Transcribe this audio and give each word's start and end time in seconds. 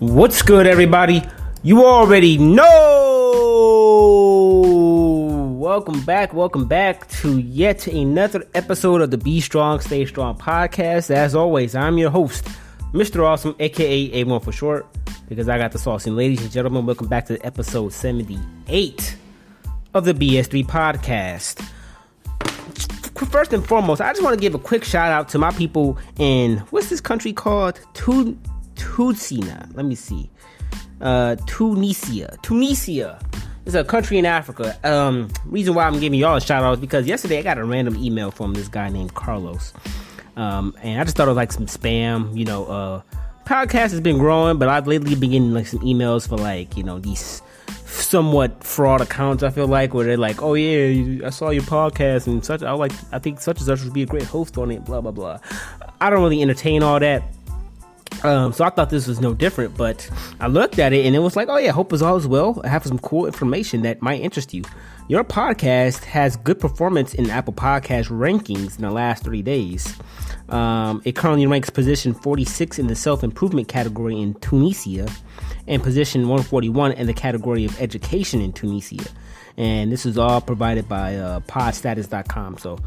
What's 0.00 0.40
good, 0.40 0.66
everybody? 0.66 1.22
You 1.62 1.84
already 1.84 2.38
know. 2.38 2.64
Welcome 5.58 6.02
back. 6.06 6.32
Welcome 6.32 6.64
back 6.64 7.06
to 7.20 7.38
yet 7.38 7.86
another 7.86 8.46
episode 8.54 9.02
of 9.02 9.10
the 9.10 9.18
Be 9.18 9.42
Strong, 9.42 9.80
Stay 9.80 10.06
Strong 10.06 10.38
podcast. 10.38 11.10
As 11.10 11.34
always, 11.34 11.74
I'm 11.74 11.98
your 11.98 12.08
host, 12.08 12.46
Mr. 12.94 13.26
Awesome, 13.26 13.54
aka 13.58 14.24
A1 14.24 14.42
for 14.42 14.52
short, 14.52 14.86
because 15.28 15.50
I 15.50 15.58
got 15.58 15.72
the 15.72 15.78
sauce. 15.78 16.06
And 16.06 16.16
ladies 16.16 16.40
and 16.40 16.50
gentlemen, 16.50 16.86
welcome 16.86 17.08
back 17.08 17.26
to 17.26 17.38
episode 17.44 17.92
78 17.92 19.18
of 19.92 20.06
the 20.06 20.14
BS3 20.14 20.64
podcast. 20.64 21.62
First 23.30 23.52
and 23.52 23.68
foremost, 23.68 24.00
I 24.00 24.12
just 24.12 24.22
want 24.22 24.32
to 24.32 24.40
give 24.40 24.54
a 24.54 24.58
quick 24.58 24.82
shout 24.82 25.12
out 25.12 25.28
to 25.28 25.38
my 25.38 25.50
people 25.50 25.98
in 26.16 26.56
what's 26.70 26.88
this 26.88 27.02
country 27.02 27.34
called? 27.34 27.78
Tunisia. 28.80 29.68
Let 29.74 29.84
me 29.84 29.94
see. 29.94 30.30
Uh, 31.00 31.36
Tunisia. 31.46 32.36
Tunisia 32.42 33.20
is 33.66 33.74
a 33.74 33.84
country 33.84 34.18
in 34.18 34.26
Africa. 34.26 34.78
Um, 34.84 35.28
reason 35.44 35.74
why 35.74 35.84
I'm 35.84 36.00
giving 36.00 36.18
y'all 36.18 36.36
a 36.36 36.40
shout 36.40 36.62
out 36.62 36.74
is 36.74 36.80
because 36.80 37.06
yesterday 37.06 37.38
I 37.38 37.42
got 37.42 37.58
a 37.58 37.64
random 37.64 37.96
email 37.96 38.30
from 38.30 38.54
this 38.54 38.68
guy 38.68 38.88
named 38.88 39.14
Carlos. 39.14 39.72
Um, 40.36 40.74
and 40.82 41.00
I 41.00 41.04
just 41.04 41.16
thought 41.16 41.26
it 41.26 41.30
was 41.30 41.36
like 41.36 41.52
some 41.52 41.66
spam. 41.66 42.36
You 42.36 42.46
know, 42.46 42.64
uh, 42.66 43.02
podcast 43.44 43.90
has 43.90 44.00
been 44.00 44.18
growing, 44.18 44.58
but 44.58 44.68
I've 44.68 44.86
lately 44.86 45.14
been 45.14 45.30
getting 45.30 45.52
like 45.52 45.66
some 45.66 45.80
emails 45.80 46.26
for 46.26 46.36
like 46.36 46.76
you 46.76 46.82
know 46.82 46.98
these 46.98 47.42
somewhat 47.86 48.64
fraud 48.64 49.00
accounts. 49.00 49.42
I 49.42 49.50
feel 49.50 49.66
like 49.66 49.92
where 49.92 50.06
they're 50.06 50.16
like, 50.16 50.42
"Oh 50.42 50.54
yeah, 50.54 51.26
I 51.26 51.30
saw 51.30 51.50
your 51.50 51.64
podcast 51.64 52.26
and 52.26 52.44
such." 52.44 52.62
I 52.62 52.72
like, 52.72 52.92
I 53.12 53.18
think 53.18 53.40
such 53.40 53.58
and 53.58 53.66
such 53.66 53.82
would 53.84 53.92
be 53.92 54.02
a 54.02 54.06
great 54.06 54.24
host 54.24 54.56
on 54.56 54.70
it. 54.70 54.84
Blah 54.84 55.00
blah 55.00 55.10
blah. 55.10 55.38
I 56.00 56.08
don't 56.08 56.22
really 56.22 56.40
entertain 56.40 56.82
all 56.82 56.98
that. 57.00 57.22
Um, 58.22 58.52
so 58.52 58.64
I 58.64 58.70
thought 58.70 58.90
this 58.90 59.06
was 59.06 59.20
no 59.20 59.32
different, 59.34 59.76
but 59.76 60.08
I 60.40 60.46
looked 60.46 60.78
at 60.78 60.92
it 60.92 61.06
and 61.06 61.16
it 61.16 61.20
was 61.20 61.36
like, 61.36 61.48
oh 61.48 61.56
yeah, 61.56 61.72
hope 61.72 61.92
is 61.92 62.02
all 62.02 62.16
is 62.16 62.26
well. 62.26 62.60
I 62.64 62.68
have 62.68 62.84
some 62.84 62.98
cool 62.98 63.26
information 63.26 63.82
that 63.82 64.02
might 64.02 64.20
interest 64.20 64.52
you. 64.52 64.62
Your 65.08 65.24
podcast 65.24 66.04
has 66.04 66.36
good 66.36 66.60
performance 66.60 67.14
in 67.14 67.30
Apple 67.30 67.52
Podcast 67.52 68.08
rankings 68.10 68.76
in 68.76 68.82
the 68.82 68.90
last 68.90 69.24
three 69.24 69.42
days. 69.42 69.96
Um, 70.50 71.00
it 71.04 71.16
currently 71.16 71.46
ranks 71.46 71.70
position 71.70 72.14
46 72.14 72.78
in 72.78 72.86
the 72.88 72.94
self 72.94 73.24
improvement 73.24 73.68
category 73.68 74.20
in 74.20 74.34
Tunisia 74.34 75.08
and 75.66 75.82
position 75.82 76.22
141 76.22 76.92
in 76.92 77.06
the 77.06 77.14
category 77.14 77.64
of 77.64 77.80
education 77.80 78.40
in 78.40 78.52
Tunisia. 78.52 79.04
And 79.56 79.90
this 79.90 80.06
is 80.06 80.18
all 80.18 80.40
provided 80.40 80.88
by 80.88 81.16
uh, 81.16 81.40
podstatus.com. 81.40 82.58
So 82.58 82.78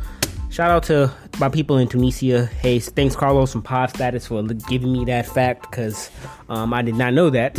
Shout 0.54 0.70
out 0.70 0.84
to 0.84 1.12
my 1.40 1.50
people 1.50 1.80
in 1.80 1.88
Tunisia. 1.88 2.46
Hey, 2.46 2.78
thanks 2.78 3.16
Carlos 3.16 3.52
from 3.52 3.64
Pod 3.64 3.90
Status 3.90 4.28
for 4.28 4.44
giving 4.44 4.94
me 4.94 5.04
that 5.06 5.26
fact 5.26 5.68
because 5.68 6.12
um, 6.48 6.76
I 6.76 6.84
did 6.84 6.94
not 6.94 7.16
know 7.16 7.32
that. 7.32 7.58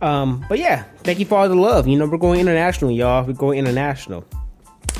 Um, 0.00 0.44
but 0.48 0.58
yeah, 0.58 0.82
thank 1.04 1.20
you 1.20 1.24
for 1.24 1.38
all 1.38 1.48
the 1.48 1.54
love. 1.54 1.86
You 1.86 1.96
know, 1.96 2.04
we're 2.04 2.18
going 2.18 2.40
international, 2.40 2.90
y'all. 2.90 3.24
We're 3.24 3.34
going 3.34 3.60
international. 3.60 4.24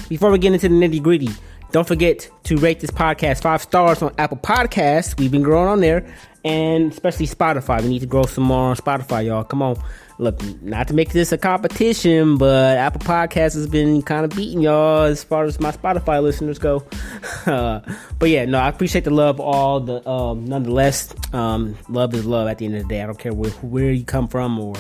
Before 0.09 0.31
we 0.31 0.39
get 0.39 0.53
into 0.53 0.69
the 0.69 0.75
nitty 0.77 1.03
gritty, 1.03 1.31
don't 1.73 1.87
forget 1.87 2.31
to 2.45 2.57
rate 2.59 2.81
this 2.81 2.91
podcast 2.91 3.43
five 3.43 3.63
stars 3.63 4.03
on 4.03 4.15
Apple 4.19 4.37
Podcasts. 4.37 5.19
We've 5.19 5.33
been 5.33 5.43
growing 5.43 5.69
on 5.69 5.81
there, 5.81 6.07
and 6.45 6.93
especially 6.93 7.27
Spotify. 7.27 7.83
We 7.83 7.89
need 7.89 8.01
to 8.01 8.07
grow 8.07 8.25
some 8.25 8.45
more 8.45 8.71
on 8.71 8.77
Spotify, 8.77 9.27
y'all. 9.27 9.45
Come 9.45 9.63
on 9.63 9.83
look, 10.23 10.41
not 10.63 10.89
to 10.89 10.95
make 10.95 11.11
this 11.11 11.33
a 11.33 11.39
competition, 11.39 12.39
but 12.39 12.77
Apple 12.79 13.01
Podcasts 13.01 13.55
has 13.55 13.67
been 13.67 14.03
kind 14.03 14.25
of 14.25 14.37
beating 14.37 14.61
y'all 14.61 15.03
as 15.03 15.25
far 15.25 15.45
as 15.45 15.61
my 15.61 15.73
Spotify 15.73 16.23
listeners 16.23 16.59
go. 16.59 16.85
but 17.45 18.29
yeah, 18.29 18.45
no, 18.45 18.59
I 18.59 18.69
appreciate 18.69 19.05
the 19.05 19.11
love 19.11 19.41
all 19.41 19.81
the 19.81 20.09
um, 20.09 20.45
nonetheless. 20.45 21.15
Um, 21.33 21.77
love 21.89 22.15
is 22.15 22.25
love 22.25 22.49
at 22.49 22.59
the 22.59 22.67
end 22.67 22.77
of 22.77 22.83
the 22.83 22.89
day. 22.89 23.03
I 23.03 23.07
don't 23.07 23.19
care 23.19 23.35
where, 23.35 23.51
where 23.51 23.91
you 23.91 24.05
come 24.05 24.29
from 24.29 24.59
or 24.59 24.75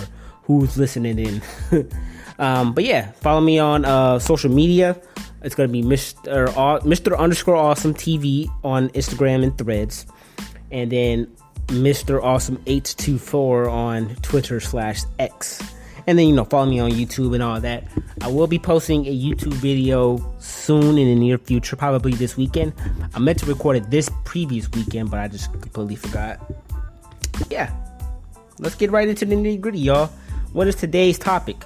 who's 0.45 0.77
listening 0.77 1.19
in. 1.19 1.43
um, 2.39 2.72
but 2.72 2.84
yeah, 2.84 3.11
follow 3.12 3.41
me 3.41 3.59
on 3.59 3.84
uh, 3.84 4.19
social 4.19 4.50
media. 4.50 5.00
It's 5.42 5.54
gonna 5.54 5.69
be 5.69 5.82
Mr. 5.82 6.48
Uh, 6.48 6.80
Mr. 6.80 7.19
Underscore 7.19 7.56
Awesome 7.56 7.94
TV 7.94 8.48
on 8.62 8.88
Instagram 8.91 9.42
and 9.42 9.56
Threads, 9.58 10.06
and 10.70 10.91
then 10.91 11.26
Mr. 11.69 12.22
Awesome 12.22 12.56
824 12.66 13.69
on 13.69 14.14
Twitter 14.16 14.60
slash 14.60 15.03
X. 15.19 15.62
And 16.06 16.19
then, 16.19 16.26
you 16.28 16.34
know, 16.34 16.44
follow 16.44 16.66
me 16.66 16.80
on 16.80 16.91
YouTube 16.91 17.32
and 17.34 17.42
all 17.42 17.60
that. 17.60 17.84
I 18.22 18.28
will 18.28 18.48
be 18.48 18.58
posting 18.58 19.06
a 19.06 19.16
YouTube 19.16 19.54
video 19.54 20.34
soon 20.41 20.98
in 20.98 21.06
the 21.06 21.14
near 21.14 21.38
future, 21.38 21.76
probably 21.76 22.12
this 22.14 22.36
weekend. 22.36 22.72
I 23.14 23.20
meant 23.20 23.38
to 23.38 23.47
record 23.47 23.76
it 23.76 23.91
this 23.91 24.10
previous 24.24 24.69
weekend, 24.72 25.10
but 25.10 25.20
I 25.20 25.28
just 25.28 25.53
completely 25.53 25.97
forgot. 25.97 26.41
Yeah. 27.50 27.72
Let's 28.59 28.74
get 28.74 28.91
right 28.91 29.09
into 29.09 29.24
the 29.24 29.36
nitty 29.36 29.60
gritty, 29.60 29.78
y'all. 29.78 30.09
What 30.53 30.66
is 30.66 30.74
today's 30.74 31.19
topic? 31.19 31.64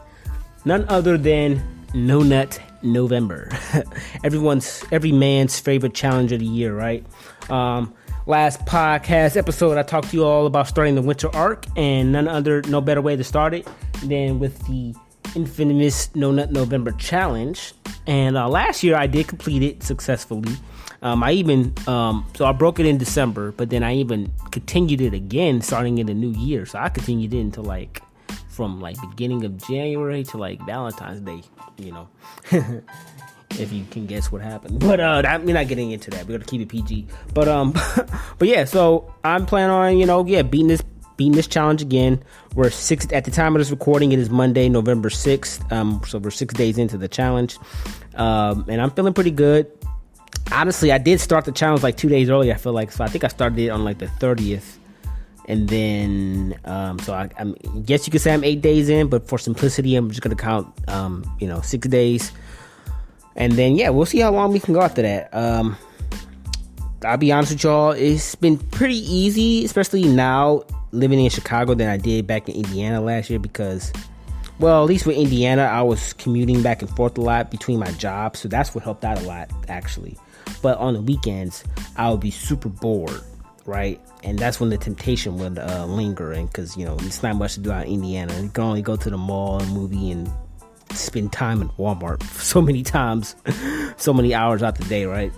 None 0.65 0.85
other 0.89 1.17
than 1.17 1.63
No 1.95 2.21
Nut 2.23 2.61
November. 2.87 3.51
Everyone's, 4.25 4.85
every 4.91 5.13
man's 5.13 5.59
favorite 5.59 5.95
challenge 5.95 6.33
of 6.33 6.41
the 6.41 6.47
year, 6.47 6.75
right? 6.75 7.05
Um, 7.51 7.95
last 8.27 8.65
podcast 8.67 9.37
episode, 9.37 9.79
I 9.79 9.83
talked 9.83 10.11
to 10.11 10.17
you 10.17 10.25
all 10.25 10.47
about 10.47 10.69
starting 10.69 10.95
the 10.95 11.03
winter 11.03 11.35
arc, 11.35 11.67
and 11.77 12.13
none 12.13 12.29
other, 12.29 12.63
no 12.63 12.81
better 12.81 13.03
way 13.03 13.17
to 13.17 13.25
start 13.25 13.55
it 13.55 13.69
than 14.05 14.39
with 14.39 14.59
the 14.67 14.95
infamous 15.35 16.15
No 16.15 16.33
Nut 16.33 16.53
November 16.53 16.93
challenge. 16.93 17.75
And 18.07 18.37
uh, 18.37 18.49
last 18.49 18.83
year, 18.83 18.97
I 18.97 19.07
did 19.07 19.29
complete 19.29 19.63
it 19.63 19.83
successfully. 19.83 20.55
Um, 21.03 21.23
I 21.23 21.33
even 21.33 21.75
um, 21.87 22.27
so 22.35 22.47
I 22.47 22.53
broke 22.53 22.81
it 22.81 22.87
in 22.87 22.99
December, 22.99 23.53
but 23.53 23.71
then 23.71 23.83
I 23.83 23.95
even 23.95 24.33
continued 24.51 25.01
it 25.01 25.15
again 25.15 25.61
starting 25.61 25.99
in 25.99 26.07
the 26.07 26.15
new 26.15 26.31
year. 26.31 26.67
So 26.67 26.79
I 26.79 26.89
continued 26.89 27.35
it 27.35 27.41
until 27.41 27.65
like 27.65 28.01
from 28.57 28.81
like 28.81 28.97
beginning 29.11 29.45
of 29.45 29.57
January 29.69 30.25
to 30.25 30.39
like 30.39 30.65
Valentine's 30.65 31.21
Day, 31.21 31.43
you 31.77 31.93
know. 31.93 32.09
if 33.51 33.73
you 33.73 33.85
can 33.91 34.07
guess 34.07 34.33
what 34.33 34.43
happened. 34.43 34.81
But 34.81 34.99
uh, 34.99 35.23
we're 35.45 35.55
not 35.55 35.69
getting 35.69 35.91
into 35.91 36.11
that. 36.11 36.27
We're 36.27 36.39
gonna 36.39 36.45
keep 36.45 36.63
it 36.63 36.69
PG. 36.69 37.07
But 37.35 37.49
um, 37.49 37.73
but 38.39 38.49
yeah. 38.49 38.65
So 38.65 39.15
I'm 39.23 39.47
planning 39.47 39.71
on 39.71 39.99
you 39.99 40.07
know 40.07 40.27
yeah 40.27 40.43
beating 40.43 40.69
this 40.69 40.83
beating 41.17 41.35
this 41.35 41.47
challenge 41.47 41.83
again. 41.83 42.23
We're 42.55 42.71
six 42.71 43.07
at 43.13 43.25
the 43.25 43.31
time 43.31 43.55
of 43.55 43.61
this 43.61 43.71
recording. 43.71 44.13
It 44.13 44.19
is 44.19 44.31
Monday, 44.31 44.69
November 44.69 45.11
sixth. 45.11 45.71
Um, 45.71 46.01
so 46.07 46.19
we're 46.19 46.31
six 46.31 46.55
days 46.55 46.79
into 46.79 46.97
the 46.97 47.09
challenge, 47.09 47.59
um, 48.15 48.65
and 48.69 48.81
I'm 48.81 48.91
feeling 48.91 49.15
pretty 49.15 49.31
good. 49.31 49.71
Honestly, 50.53 50.93
I 50.93 50.99
did 50.99 51.21
start 51.21 51.45
the 51.45 51.53
challenge 51.53 51.83
like 51.83 51.97
two 51.97 52.09
days 52.09 52.31
early. 52.31 52.53
I 52.53 52.57
feel 52.57 52.73
like 52.73 52.91
so. 52.93 53.05
I 53.05 53.09
think 53.09 53.25
I 53.25 53.29
started 53.29 53.59
it 53.59 53.69
on 53.69 53.85
like 53.85 53.99
the 53.99 54.09
thirtieth 54.09 54.79
and 55.49 55.69
then 55.69 56.59
um, 56.65 56.99
so 56.99 57.15
I, 57.15 57.29
guess 57.85 58.07
you 58.07 58.11
could 58.11 58.21
say 58.21 58.35
I'm 58.35 58.45
eight 58.45 58.61
days 58.61 58.89
in, 58.89 59.09
but 59.09 59.29
for 59.29 59.39
simplicity, 59.39 59.97
I'm 59.97 60.11
just 60.11 60.23
gonna 60.23 60.35
count 60.35 60.73
um, 60.89 61.25
you 61.41 61.47
know 61.47 61.61
six 61.61 61.87
days. 61.89 62.33
And 63.37 63.53
then 63.53 63.77
yeah, 63.77 63.91
we'll 63.91 64.07
see 64.07 64.21
how 64.21 64.33
long 64.33 64.53
we 64.53 64.61
can 64.61 64.75
go 64.75 64.81
after 64.81 65.03
that. 65.03 65.33
Um, 65.35 65.77
I'll 67.05 67.19
be 67.19 67.31
honest 67.31 67.53
with 67.53 67.65
y'all, 67.65 67.91
it's 67.91 68.35
been 68.35 68.57
pretty 68.59 68.97
easy, 68.97 69.65
especially 69.65 70.05
now 70.05 70.65
living 70.93 71.21
in 71.21 71.29
Chicago 71.31 71.75
than 71.75 71.89
I 71.89 71.99
did 71.99 72.27
back 72.27 72.49
in 72.49 72.57
Indiana 72.57 73.01
last 73.01 73.29
year 73.29 73.39
because 73.39 73.93
well, 74.59 74.83
at 74.83 74.89
least 74.89 75.05
with 75.05 75.17
Indiana, 75.17 75.65
I 75.65 75.83
was 75.83 76.15
commuting 76.15 76.63
back 76.63 76.81
and 76.81 76.91
forth 76.97 77.19
a 77.19 77.21
lot 77.21 77.51
between 77.51 77.79
my 77.79 77.91
jobs, 77.93 78.41
so 78.41 78.49
that's 78.49 78.75
what 78.75 78.83
helped 78.83 79.05
out 79.05 79.21
a 79.21 79.27
lot 79.27 79.51
actually. 79.69 80.17
But 80.63 80.79
on 80.79 80.95
the 80.95 81.03
weekends, 81.03 81.63
I 81.97 82.11
would 82.11 82.21
be 82.21 82.31
super 82.31 82.71
bored, 82.71 83.21
right? 83.67 84.01
And 84.23 84.39
that's 84.39 84.61
when 84.61 84.71
the 84.71 84.79
temptation 84.79 85.39
would 85.39 85.59
uh, 85.59 85.87
linger, 85.87 86.33
and 86.33 86.49
because 86.49 86.77
you 86.77 86.85
know 86.85 86.97
it's 87.01 87.23
not 87.23 87.37
much 87.37 87.55
to 87.55 87.61
do 87.61 87.73
out 87.73 87.87
in 87.87 87.95
Indiana. 87.95 88.41
You 88.41 88.49
can 88.49 88.65
only 88.65 88.83
go 88.83 88.97
to 88.97 89.11
the 89.11 89.19
mall 89.19 89.61
and 89.61 89.71
movie 89.73 90.11
and 90.11 90.31
spend 90.93 91.33
time 91.33 91.61
in 91.61 91.69
Walmart 91.71 92.23
so 92.41 92.63
many 92.63 92.83
times, 92.83 93.37
so 93.97 94.13
many 94.13 94.35
hours 94.35 94.63
out 94.63 94.77
the 94.77 94.85
day, 94.85 95.05
right? 95.07 95.33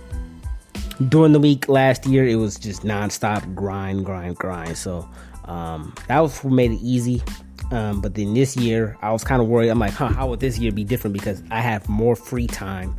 During 1.07 1.31
the 1.31 1.39
week 1.39 1.69
last 1.69 2.05
year, 2.05 2.27
it 2.27 2.35
was 2.35 2.57
just 2.57 2.83
nonstop 2.83 3.55
grind, 3.55 4.05
grind, 4.05 4.35
grind. 4.35 4.77
So 4.77 5.07
um, 5.45 5.93
that 6.07 6.19
was 6.19 6.43
what 6.43 6.53
made 6.53 6.71
it 6.71 6.81
easy. 6.81 7.23
Um, 7.71 8.01
but 8.01 8.15
then 8.15 8.33
this 8.33 8.57
year, 8.57 8.97
I 9.01 9.11
was 9.11 9.23
kind 9.23 9.41
of 9.41 9.47
worried. 9.47 9.69
I'm 9.69 9.79
like, 9.79 9.93
huh, 9.93 10.09
how 10.09 10.27
would 10.27 10.39
this 10.39 10.57
year 10.57 10.71
be 10.71 10.83
different? 10.83 11.13
Because 11.13 11.41
I 11.51 11.61
have 11.61 11.87
more 11.87 12.15
free 12.15 12.47
time 12.47 12.97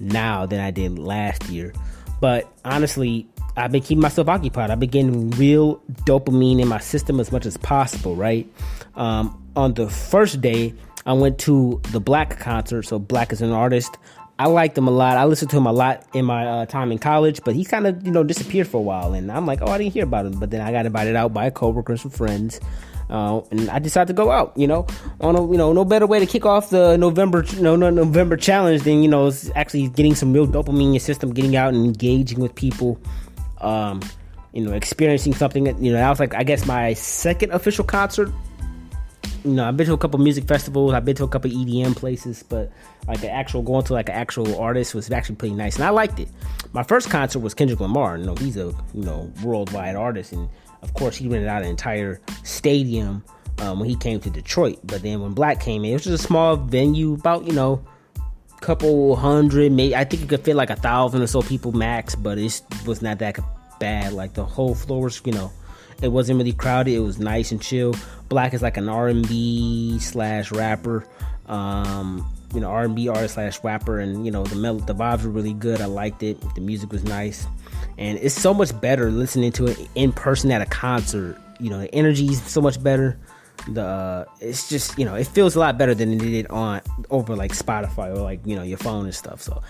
now 0.00 0.46
than 0.46 0.58
I 0.58 0.70
did 0.70 0.98
last 0.98 1.48
year. 1.48 1.72
But 2.20 2.52
honestly, 2.64 3.28
I've 3.60 3.72
been 3.72 3.82
keeping 3.82 4.02
myself 4.02 4.28
occupied. 4.28 4.70
I've 4.70 4.80
been 4.80 4.90
getting 4.90 5.30
real 5.32 5.76
dopamine 6.04 6.60
in 6.60 6.68
my 6.68 6.78
system 6.78 7.20
as 7.20 7.30
much 7.30 7.46
as 7.46 7.56
possible, 7.56 8.16
right? 8.16 8.50
Um, 8.94 9.36
on 9.56 9.74
the 9.74 9.88
first 9.88 10.40
day, 10.40 10.74
I 11.06 11.12
went 11.12 11.38
to 11.40 11.80
the 11.92 12.00
6LACK 12.00 12.38
concert. 12.38 12.82
So 12.82 13.00
6LACK 13.00 13.32
is 13.32 13.42
an 13.42 13.52
artist. 13.52 13.96
I 14.40 14.46
liked 14.46 14.78
him 14.78 14.88
a 14.88 14.90
lot. 14.90 15.18
I 15.18 15.26
listened 15.26 15.50
to 15.50 15.58
him 15.58 15.66
a 15.66 15.72
lot 15.72 16.06
in 16.14 16.24
my 16.24 16.46
uh, 16.46 16.66
time 16.66 16.92
in 16.92 16.98
college, 16.98 17.42
but 17.44 17.54
he 17.54 17.62
kind 17.62 17.86
of 17.86 18.06
you 18.06 18.10
know 18.10 18.24
disappeared 18.24 18.68
for 18.68 18.78
a 18.78 18.82
while, 18.82 19.12
and 19.12 19.30
I'm 19.30 19.44
like, 19.44 19.60
oh, 19.60 19.66
I 19.66 19.76
didn't 19.76 19.92
hear 19.92 20.04
about 20.04 20.24
him. 20.24 20.40
But 20.40 20.50
then 20.50 20.62
I 20.62 20.72
got 20.72 20.86
invited 20.86 21.14
out 21.14 21.34
by 21.34 21.50
coworkers 21.50 22.04
and 22.04 22.14
friends, 22.14 22.58
uh, 23.10 23.42
and 23.50 23.68
I 23.68 23.78
decided 23.80 24.06
to 24.06 24.14
go 24.14 24.30
out. 24.30 24.56
You 24.56 24.66
know, 24.66 24.86
on 25.20 25.36
a 25.36 25.42
you 25.42 25.58
know 25.58 25.74
no 25.74 25.84
better 25.84 26.06
way 26.06 26.20
to 26.20 26.26
kick 26.26 26.46
off 26.46 26.70
the 26.70 26.96
November 26.96 27.44
no, 27.58 27.76
no 27.76 27.90
November 27.90 28.38
challenge 28.38 28.84
than 28.84 29.02
you 29.02 29.10
know 29.10 29.30
actually 29.54 29.88
getting 29.88 30.14
some 30.14 30.32
real 30.32 30.46
dopamine 30.46 30.84
in 30.84 30.92
your 30.94 31.00
system, 31.00 31.34
getting 31.34 31.54
out 31.54 31.74
and 31.74 31.84
engaging 31.84 32.40
with 32.40 32.54
people. 32.54 32.98
Um, 33.60 34.00
you 34.52 34.64
know, 34.64 34.72
experiencing 34.72 35.34
something. 35.34 35.66
You 35.82 35.92
know, 35.92 35.98
that 35.98 36.10
was 36.10 36.20
like 36.20 36.34
I 36.34 36.42
guess 36.42 36.66
my 36.66 36.94
second 36.94 37.52
official 37.52 37.84
concert. 37.84 38.32
You 39.44 39.52
know, 39.52 39.66
I've 39.66 39.76
been 39.76 39.86
to 39.86 39.94
a 39.94 39.98
couple 39.98 40.18
music 40.18 40.46
festivals. 40.46 40.92
I've 40.92 41.04
been 41.04 41.16
to 41.16 41.24
a 41.24 41.28
couple 41.28 41.50
EDM 41.50 41.96
places, 41.96 42.42
but 42.42 42.70
like 43.08 43.20
the 43.20 43.30
actual 43.30 43.62
going 43.62 43.84
to 43.84 43.94
like 43.94 44.10
an 44.10 44.14
actual 44.14 44.60
artist 44.60 44.94
was 44.94 45.10
actually 45.10 45.36
pretty 45.36 45.54
nice, 45.54 45.76
and 45.76 45.84
I 45.84 45.90
liked 45.90 46.18
it. 46.20 46.28
My 46.72 46.82
first 46.82 47.10
concert 47.10 47.38
was 47.38 47.54
Kendrick 47.54 47.80
Lamar. 47.80 48.18
You 48.18 48.26
know, 48.26 48.34
he's 48.34 48.56
a 48.56 48.74
you 48.94 49.04
know 49.04 49.32
worldwide 49.42 49.96
artist, 49.96 50.32
and 50.32 50.48
of 50.82 50.92
course 50.94 51.16
he 51.16 51.28
rented 51.28 51.48
out 51.48 51.62
an 51.62 51.68
entire 51.68 52.20
stadium 52.42 53.24
um, 53.60 53.80
when 53.80 53.88
he 53.88 53.96
came 53.96 54.20
to 54.20 54.30
Detroit. 54.30 54.78
But 54.84 55.02
then 55.02 55.20
when 55.20 55.34
6LACK 55.34 55.60
came 55.60 55.84
in, 55.84 55.90
it 55.90 55.94
was 55.94 56.04
just 56.04 56.24
a 56.24 56.26
small 56.26 56.56
venue, 56.56 57.14
about 57.14 57.46
you 57.46 57.52
know 57.52 57.84
couple 58.60 59.16
hundred, 59.16 59.72
maybe 59.72 59.96
I 59.96 60.04
think 60.04 60.22
it 60.22 60.28
could 60.28 60.44
fit 60.44 60.56
like 60.56 60.70
a 60.70 60.76
thousand 60.76 61.22
or 61.22 61.26
so 61.26 61.42
people 61.42 61.72
max, 61.72 62.14
but 62.14 62.38
it 62.38 62.62
was 62.86 63.02
not 63.02 63.18
that 63.18 63.38
bad. 63.78 64.12
Like 64.12 64.34
the 64.34 64.44
whole 64.44 64.74
floor 64.74 65.04
was, 65.04 65.20
you 65.24 65.32
know, 65.32 65.50
it 66.02 66.08
wasn't 66.08 66.38
really 66.38 66.52
crowded. 66.52 66.94
It 66.94 67.00
was 67.00 67.18
nice 67.18 67.52
and 67.52 67.60
chill. 67.60 67.94
6LACK 68.30 68.54
is 68.54 68.62
like 68.62 68.76
an 68.76 68.88
R 68.88 69.08
and 69.08 69.26
B 69.26 69.98
slash 69.98 70.52
rapper, 70.52 71.04
um, 71.46 72.26
you 72.54 72.60
know, 72.60 72.68
R 72.68 72.84
and 72.84 72.94
B 72.94 73.08
artist 73.08 73.34
slash 73.34 73.62
rapper, 73.64 73.98
and 73.98 74.24
you 74.24 74.30
know 74.30 74.44
the 74.44 74.56
mel- 74.56 74.78
the 74.78 74.94
vibes 74.94 75.24
were 75.24 75.30
really 75.30 75.52
good. 75.52 75.80
I 75.80 75.86
liked 75.86 76.22
it. 76.22 76.40
The 76.54 76.60
music 76.60 76.92
was 76.92 77.04
nice, 77.04 77.46
and 77.98 78.18
it's 78.18 78.34
so 78.34 78.54
much 78.54 78.78
better 78.80 79.10
listening 79.10 79.52
to 79.52 79.66
it 79.66 79.78
in 79.94 80.12
person 80.12 80.50
at 80.52 80.62
a 80.62 80.66
concert. 80.66 81.36
You 81.58 81.70
know, 81.70 81.80
the 81.80 81.94
energy 81.94 82.26
is 82.26 82.42
so 82.42 82.60
much 82.60 82.82
better 82.82 83.18
the 83.68 83.82
uh, 83.82 84.24
it's 84.40 84.68
just 84.68 84.98
you 84.98 85.04
know 85.04 85.14
it 85.14 85.26
feels 85.26 85.54
a 85.54 85.58
lot 85.58 85.78
better 85.78 85.94
than 85.94 86.12
it 86.12 86.18
did 86.18 86.46
on 86.48 86.80
over 87.10 87.36
like 87.36 87.52
Spotify 87.52 88.10
or 88.10 88.20
like 88.20 88.40
you 88.44 88.56
know 88.56 88.62
your 88.62 88.78
phone 88.78 89.04
and 89.04 89.14
stuff. 89.14 89.40
So 89.42 89.62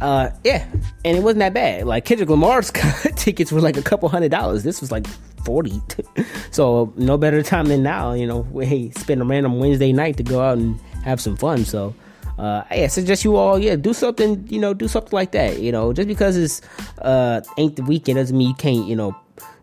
uh, 0.00 0.30
yeah, 0.44 0.66
and 1.04 1.16
it 1.16 1.22
wasn't 1.22 1.40
that 1.40 1.54
bad. 1.54 1.86
Like 1.86 2.04
Kendrick 2.04 2.28
Lamar's 2.28 2.70
tickets 3.16 3.52
were 3.52 3.60
like 3.60 3.76
a 3.76 3.82
couple 3.82 4.08
hundred 4.08 4.30
dollars. 4.30 4.62
This 4.62 4.80
was 4.80 4.90
like 4.90 5.06
forty. 5.44 5.80
so 6.50 6.92
no 6.96 7.16
better 7.18 7.42
time 7.42 7.66
than 7.66 7.82
now. 7.82 8.12
You 8.12 8.26
know, 8.26 8.42
hey, 8.60 8.90
spend 8.90 9.20
a 9.20 9.24
random 9.24 9.58
Wednesday 9.58 9.92
night 9.92 10.16
to 10.18 10.22
go 10.22 10.40
out 10.40 10.58
and 10.58 10.80
have 11.04 11.20
some 11.20 11.36
fun. 11.36 11.64
So. 11.64 11.94
Uh, 12.38 12.64
I 12.70 12.86
suggest 12.86 13.24
you 13.24 13.36
all, 13.36 13.58
yeah, 13.58 13.76
do 13.76 13.92
something, 13.92 14.44
you 14.48 14.58
know, 14.58 14.72
do 14.72 14.88
something 14.88 15.12
like 15.12 15.32
that. 15.32 15.60
You 15.60 15.70
know, 15.70 15.92
just 15.92 16.08
because 16.08 16.36
it's 16.36 16.62
uh 16.98 17.42
ain't 17.58 17.76
the 17.76 17.82
weekend 17.82 18.16
doesn't 18.16 18.36
mean 18.36 18.48
you 18.48 18.54
can't, 18.54 18.86
you 18.88 18.96
know, 18.96 19.14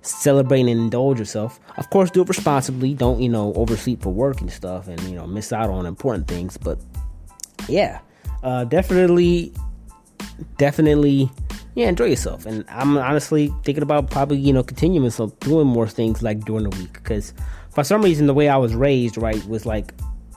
celebrate 0.02 0.62
and 0.62 0.70
indulge 0.70 1.20
yourself. 1.20 1.60
Of 1.78 1.90
course, 1.90 2.10
do 2.12 2.22
it 2.22 2.30
responsibly. 2.30 2.94
Don't, 2.94 3.22
you 3.22 3.30
know, 3.30 3.54
oversleep 3.54 4.02
for 4.02 4.10
work 4.10 4.42
and 4.42 4.52
stuff 4.52 4.88
and, 4.88 5.00
you 5.02 5.16
know, 5.16 5.28
miss 5.28 5.52
out 5.54 5.70
on 5.70 5.86
important 5.86 6.28
things. 6.28 6.58
But 6.58 6.80
yeah, 7.68 8.00
uh, 8.44 8.66
definitely, 8.66 9.54
definitely, 10.58 11.30
yeah, 11.76 11.90
enjoy 11.90 12.06
yourself. 12.06 12.46
And 12.46 12.66
I'm 12.70 12.98
honestly 12.98 13.54
thinking 13.64 13.84
about 13.84 14.10
probably, 14.10 14.38
you 14.38 14.54
know, 14.54 14.64
continuing 14.64 15.10
so 15.12 15.28
doing 15.42 15.68
more 15.68 15.88
things 15.88 16.22
like 16.22 16.46
during 16.46 16.70
the 16.70 16.78
week. 16.78 16.94
Because 16.94 17.34
for 17.72 17.84
some 17.84 18.02
reason, 18.02 18.28
the 18.28 18.34
way 18.34 18.50
I 18.50 18.58
was 18.58 18.76
raised, 18.76 19.18
right, 19.18 19.44
was 19.48 19.66
like 19.66 19.94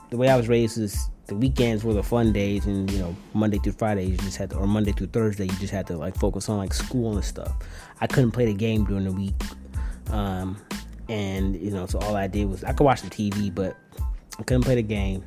the 0.09 0.17
way 0.17 0.29
I 0.29 0.35
was 0.35 0.47
raised 0.47 0.77
is 0.77 1.09
the 1.33 1.39
weekends 1.39 1.83
were 1.83 1.93
the 1.93 2.03
fun 2.03 2.31
days 2.31 2.65
and 2.65 2.89
you 2.91 2.99
know 2.99 3.15
monday 3.33 3.57
through 3.57 3.71
friday 3.71 4.05
you 4.05 4.15
just 4.17 4.37
had 4.37 4.49
to 4.51 4.55
or 4.55 4.67
monday 4.67 4.91
through 4.91 5.07
thursday 5.07 5.45
you 5.45 5.55
just 5.57 5.73
had 5.73 5.87
to 5.87 5.97
like 5.97 6.15
focus 6.15 6.47
on 6.47 6.57
like 6.57 6.73
school 6.73 7.15
and 7.15 7.25
stuff. 7.25 7.55
I 8.01 8.07
couldn't 8.07 8.31
play 8.31 8.45
the 8.45 8.53
game 8.53 8.85
during 8.85 9.05
the 9.05 9.11
week 9.11 9.33
um, 10.11 10.57
and 11.09 11.55
you 11.55 11.71
know 11.71 11.87
so 11.87 11.99
all 11.99 12.15
i 12.15 12.27
did 12.27 12.47
was 12.47 12.63
i 12.63 12.73
could 12.73 12.83
watch 12.83 13.01
the 13.01 13.09
tv 13.09 13.53
but 13.53 13.75
i 14.39 14.43
couldn't 14.43 14.63
play 14.63 14.75
the 14.75 14.83
game 14.83 15.23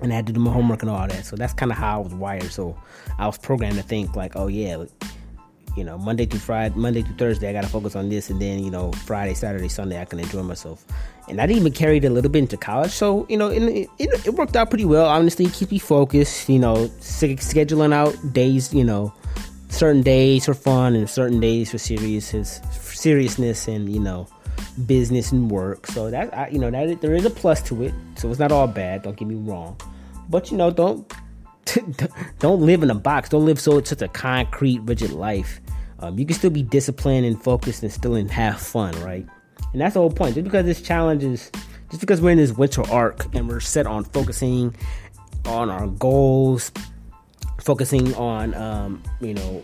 and 0.00 0.12
i 0.12 0.16
had 0.16 0.26
to 0.26 0.32
do 0.32 0.40
my 0.40 0.52
homework 0.52 0.82
and 0.82 0.90
all 0.90 1.06
that. 1.06 1.26
So 1.26 1.36
that's 1.36 1.52
kind 1.52 1.70
of 1.70 1.76
how 1.76 2.00
i 2.00 2.02
was 2.02 2.14
wired. 2.14 2.50
So 2.50 2.80
i 3.18 3.26
was 3.26 3.36
programmed 3.36 3.76
to 3.76 3.82
think 3.82 4.16
like 4.16 4.36
oh 4.36 4.46
yeah 4.46 4.84
you 5.76 5.84
know, 5.84 5.96
Monday 5.98 6.26
through 6.26 6.40
Friday, 6.40 6.74
Monday 6.76 7.02
through 7.02 7.16
Thursday, 7.16 7.48
I 7.48 7.52
got 7.52 7.62
to 7.62 7.68
focus 7.68 7.94
on 7.94 8.08
this, 8.08 8.30
and 8.30 8.40
then 8.40 8.62
you 8.62 8.70
know, 8.70 8.92
Friday, 8.92 9.34
Saturday, 9.34 9.68
Sunday, 9.68 10.00
I 10.00 10.04
can 10.04 10.18
enjoy 10.18 10.42
myself. 10.42 10.84
And 11.28 11.40
I 11.40 11.46
didn't 11.46 11.60
even 11.60 11.72
carried 11.72 12.04
a 12.04 12.10
little 12.10 12.30
bit 12.30 12.40
into 12.40 12.56
college, 12.56 12.90
so 12.90 13.26
you 13.28 13.36
know, 13.36 13.48
it, 13.48 13.88
it, 13.98 14.26
it 14.26 14.34
worked 14.34 14.56
out 14.56 14.70
pretty 14.70 14.84
well. 14.84 15.06
Honestly, 15.06 15.44
it 15.46 15.52
keeps 15.52 15.70
me 15.70 15.78
focused. 15.78 16.48
You 16.48 16.58
know, 16.58 16.86
scheduling 16.98 17.92
out 17.92 18.16
days, 18.32 18.74
you 18.74 18.84
know, 18.84 19.12
certain 19.68 20.02
days 20.02 20.46
for 20.46 20.54
fun 20.54 20.94
and 20.94 21.08
certain 21.08 21.40
days 21.40 21.70
for 21.70 21.78
seriousness, 21.78 22.60
seriousness, 22.72 23.68
and 23.68 23.88
you 23.92 24.00
know, 24.00 24.26
business 24.86 25.32
and 25.32 25.50
work. 25.50 25.86
So 25.86 26.10
that 26.10 26.36
I, 26.36 26.48
you 26.48 26.58
know, 26.58 26.70
that 26.70 27.00
there 27.00 27.14
is 27.14 27.24
a 27.24 27.30
plus 27.30 27.62
to 27.62 27.84
it. 27.84 27.94
So 28.16 28.28
it's 28.30 28.40
not 28.40 28.52
all 28.52 28.66
bad. 28.66 29.02
Don't 29.02 29.16
get 29.16 29.28
me 29.28 29.36
wrong, 29.36 29.80
but 30.28 30.50
you 30.50 30.56
know, 30.56 30.70
don't 30.70 31.10
don't 32.38 32.60
live 32.60 32.82
in 32.82 32.90
a 32.90 32.94
box. 32.94 33.28
Don't 33.28 33.44
live 33.44 33.60
so 33.60 33.78
it's 33.78 33.90
such 33.90 34.02
a 34.02 34.08
concrete, 34.08 34.80
rigid 34.80 35.12
life. 35.12 35.60
Um, 36.00 36.18
you 36.18 36.24
can 36.24 36.34
still 36.34 36.50
be 36.50 36.62
disciplined 36.62 37.26
and 37.26 37.40
focused 37.42 37.82
and 37.82 37.92
still 37.92 38.14
have 38.14 38.60
fun, 38.60 38.98
right? 39.02 39.26
And 39.72 39.80
that's 39.80 39.94
the 39.94 40.00
whole 40.00 40.10
point. 40.10 40.34
Just 40.34 40.44
because 40.44 40.64
this 40.64 40.80
challenge 40.80 41.22
is, 41.22 41.50
just 41.90 42.00
because 42.00 42.20
we're 42.20 42.30
in 42.30 42.38
this 42.38 42.52
winter 42.52 42.82
arc 42.90 43.32
and 43.34 43.48
we're 43.48 43.60
set 43.60 43.86
on 43.86 44.04
focusing 44.04 44.74
on 45.44 45.70
our 45.70 45.86
goals, 45.86 46.72
focusing 47.60 48.14
on, 48.14 48.54
um, 48.54 49.02
you 49.20 49.34
know, 49.34 49.62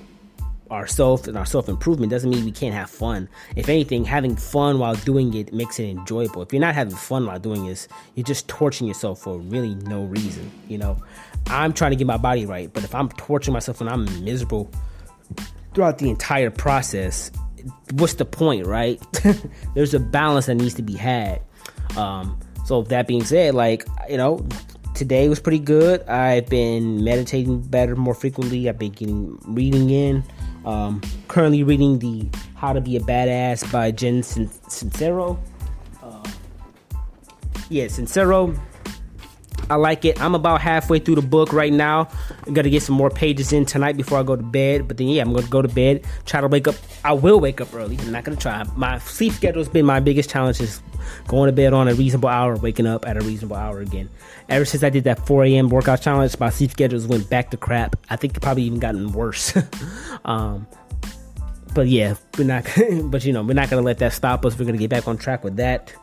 ourself 0.70 1.26
and 1.26 1.36
our 1.36 1.46
self 1.46 1.68
improvement 1.68 2.10
doesn't 2.10 2.30
mean 2.30 2.44
we 2.44 2.52
can't 2.52 2.74
have 2.74 2.90
fun. 2.90 3.28
If 3.54 3.68
anything, 3.68 4.04
having 4.04 4.36
fun 4.36 4.78
while 4.78 4.94
doing 4.94 5.34
it 5.34 5.52
makes 5.52 5.78
it 5.78 5.88
enjoyable. 5.88 6.42
If 6.42 6.52
you're 6.52 6.60
not 6.60 6.74
having 6.74 6.94
fun 6.94 7.26
while 7.26 7.38
doing 7.38 7.66
this, 7.66 7.88
you're 8.14 8.24
just 8.24 8.48
torturing 8.48 8.88
yourself 8.88 9.20
for 9.20 9.38
really 9.38 9.74
no 9.74 10.04
reason. 10.04 10.50
You 10.68 10.78
know, 10.78 11.02
I'm 11.46 11.72
trying 11.72 11.92
to 11.92 11.96
get 11.96 12.06
my 12.06 12.16
body 12.16 12.46
right, 12.46 12.72
but 12.72 12.84
if 12.84 12.94
I'm 12.94 13.08
torturing 13.10 13.52
myself 13.52 13.80
and 13.80 13.90
I'm 13.90 14.04
miserable 14.24 14.70
throughout 15.74 15.98
the 15.98 16.10
entire 16.10 16.50
process, 16.50 17.30
what's 17.92 18.14
the 18.14 18.24
point, 18.24 18.66
right? 18.66 19.00
There's 19.74 19.94
a 19.94 20.00
balance 20.00 20.46
that 20.46 20.54
needs 20.54 20.74
to 20.74 20.82
be 20.82 20.94
had. 20.94 21.42
Um, 21.96 22.38
so 22.64 22.82
that 22.82 23.06
being 23.06 23.24
said, 23.24 23.54
like 23.54 23.86
you 24.08 24.16
know, 24.16 24.46
today 24.96 25.28
was 25.28 25.38
pretty 25.38 25.58
good. 25.58 26.02
I've 26.08 26.46
been 26.46 27.04
meditating 27.04 27.62
better, 27.62 27.94
more 27.94 28.14
frequently. 28.14 28.68
I've 28.68 28.78
been 28.78 28.92
getting 28.92 29.38
reading 29.46 29.90
in. 29.90 30.24
Um, 30.66 31.00
currently 31.28 31.62
reading 31.62 32.00
the 32.00 32.28
How 32.56 32.72
to 32.72 32.80
Be 32.80 32.96
a 32.96 33.00
Badass 33.00 33.70
by 33.70 33.92
Jen 33.92 34.22
Sincero. 34.22 35.38
Uh, 36.02 36.28
yeah, 37.70 37.84
Sincero. 37.84 38.58
I 39.70 39.76
like 39.76 40.04
it. 40.04 40.20
I'm 40.20 40.34
about 40.34 40.60
halfway 40.60 40.98
through 40.98 41.16
the 41.16 41.22
book 41.22 41.52
right 41.52 41.72
now. 41.72 42.08
I'm 42.46 42.54
gonna 42.54 42.70
get 42.70 42.82
some 42.82 42.96
more 42.96 43.10
pages 43.10 43.52
in 43.52 43.64
tonight 43.64 43.96
before 43.96 44.18
I 44.18 44.22
go 44.22 44.36
to 44.36 44.42
bed. 44.42 44.86
But 44.86 44.96
then, 44.96 45.08
yeah, 45.08 45.22
I'm 45.22 45.32
gonna 45.32 45.46
go 45.46 45.62
to 45.62 45.68
bed. 45.68 46.04
Try 46.24 46.40
to 46.40 46.48
wake 46.48 46.68
up. 46.68 46.74
I 47.06 47.12
will 47.12 47.38
wake 47.38 47.60
up 47.60 47.72
early. 47.72 47.96
I'm 48.00 48.10
not 48.10 48.24
gonna 48.24 48.36
try. 48.36 48.64
My 48.74 48.98
sleep 48.98 49.32
schedule 49.32 49.60
has 49.60 49.68
been 49.68 49.86
my 49.86 50.00
biggest 50.00 50.28
challenge. 50.28 50.60
Is 50.60 50.82
going 51.28 51.46
to 51.46 51.52
bed 51.52 51.72
on 51.72 51.86
a 51.86 51.94
reasonable 51.94 52.28
hour, 52.28 52.56
waking 52.56 52.86
up 52.88 53.06
at 53.06 53.16
a 53.16 53.20
reasonable 53.20 53.54
hour 53.54 53.80
again. 53.80 54.08
Ever 54.48 54.64
since 54.64 54.82
I 54.82 54.90
did 54.90 55.04
that 55.04 55.24
4 55.24 55.44
a.m. 55.44 55.68
workout 55.68 56.02
challenge, 56.02 56.36
my 56.40 56.50
sleep 56.50 56.72
schedules 56.72 57.06
went 57.06 57.30
back 57.30 57.52
to 57.52 57.56
crap. 57.56 57.94
I 58.10 58.16
think 58.16 58.36
it 58.36 58.40
probably 58.40 58.64
even 58.64 58.80
gotten 58.80 59.12
worse. 59.12 59.56
um, 60.24 60.66
but 61.76 61.86
yeah, 61.86 62.16
we're 62.36 62.44
not. 62.44 62.64
but 63.04 63.24
you 63.24 63.32
know, 63.32 63.44
we're 63.44 63.54
not 63.54 63.70
gonna 63.70 63.82
let 63.82 63.98
that 63.98 64.12
stop 64.12 64.44
us. 64.44 64.58
We're 64.58 64.64
gonna 64.64 64.76
get 64.76 64.90
back 64.90 65.06
on 65.06 65.16
track 65.16 65.44
with 65.44 65.56
that. 65.58 65.94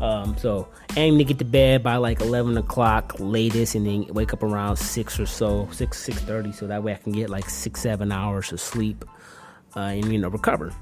Um, 0.00 0.38
so 0.38 0.68
aim 0.96 1.18
to 1.18 1.24
get 1.24 1.38
to 1.40 1.44
bed 1.44 1.82
by 1.82 1.96
like 1.96 2.22
11 2.22 2.56
o'clock 2.56 3.14
latest, 3.18 3.74
and 3.74 3.86
then 3.86 4.06
wake 4.14 4.32
up 4.32 4.42
around 4.42 4.76
six 4.76 5.20
or 5.20 5.26
so, 5.26 5.68
six 5.70 5.98
six 5.98 6.18
thirty, 6.20 6.52
so 6.52 6.66
that 6.66 6.82
way 6.82 6.94
I 6.94 6.96
can 6.96 7.12
get 7.12 7.28
like 7.28 7.50
six 7.50 7.82
seven 7.82 8.10
hours 8.10 8.52
of 8.52 8.60
sleep, 8.60 9.04
and 9.74 10.12
you 10.12 10.18
know 10.18 10.28
recover. 10.28 10.72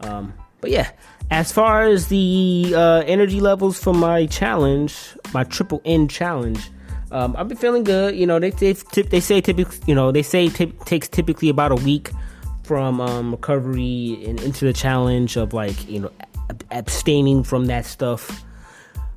Um, 0.00 0.34
but 0.60 0.70
yeah, 0.70 0.90
as 1.30 1.52
far 1.52 1.82
as 1.82 2.08
the 2.08 2.72
uh, 2.76 3.02
energy 3.06 3.40
levels 3.40 3.82
for 3.82 3.94
my 3.94 4.26
challenge, 4.26 5.16
my 5.32 5.44
triple 5.44 5.80
N 5.84 6.08
challenge, 6.08 6.70
um, 7.12 7.34
I've 7.36 7.48
been 7.48 7.56
feeling 7.56 7.84
good. 7.84 8.16
You 8.16 8.26
know, 8.26 8.38
they 8.38 8.50
they, 8.50 8.72
they 8.72 9.20
say 9.20 9.40
typically, 9.40 9.78
you 9.86 9.94
know, 9.94 10.12
they 10.12 10.22
say 10.22 10.48
t- 10.48 10.72
takes 10.84 11.08
typically 11.08 11.48
about 11.48 11.72
a 11.72 11.76
week 11.76 12.10
from 12.64 13.00
um, 13.00 13.32
recovery 13.32 14.22
and 14.26 14.40
into 14.42 14.64
the 14.64 14.72
challenge 14.72 15.36
of 15.36 15.52
like 15.52 15.88
you 15.88 16.00
know 16.00 16.10
abstaining 16.70 17.42
from 17.42 17.66
that 17.66 17.84
stuff 17.84 18.44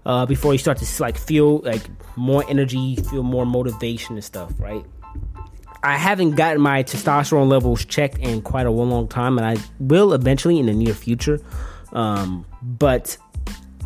uh, 0.06 0.26
before 0.26 0.54
you 0.54 0.58
start 0.58 0.78
to 0.78 1.02
like 1.02 1.18
feel 1.18 1.60
like 1.60 1.84
more 2.16 2.44
energy, 2.50 2.96
feel 2.96 3.24
more 3.24 3.46
motivation 3.46 4.16
and 4.16 4.24
stuff, 4.24 4.52
right? 4.60 4.84
I 5.84 5.98
haven't 5.98 6.32
gotten 6.32 6.62
my 6.62 6.84
testosterone 6.84 7.50
levels 7.50 7.84
checked 7.84 8.18
in 8.20 8.42
quite 8.42 8.66
a 8.66 8.72
long 8.72 9.08
time, 9.08 9.38
and 9.38 9.46
I 9.46 9.62
will 9.80 10.14
eventually 10.14 10.58
in 10.58 10.68
the 10.68 10.74
near 10.74 10.94
future. 10.94 11.40
Um, 11.92 12.46
but 12.62 13.18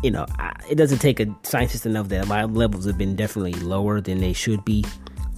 you 0.02 0.10
know, 0.10 0.26
I, 0.38 0.54
it 0.70 0.76
doesn't 0.76 0.98
take 0.98 1.18
a 1.18 1.26
scientist 1.42 1.82
to 1.82 1.88
know 1.88 2.04
that 2.04 2.28
my 2.28 2.44
levels 2.44 2.84
have 2.86 2.96
been 2.96 3.16
definitely 3.16 3.54
lower 3.54 4.00
than 4.00 4.18
they 4.18 4.32
should 4.32 4.64
be. 4.64 4.84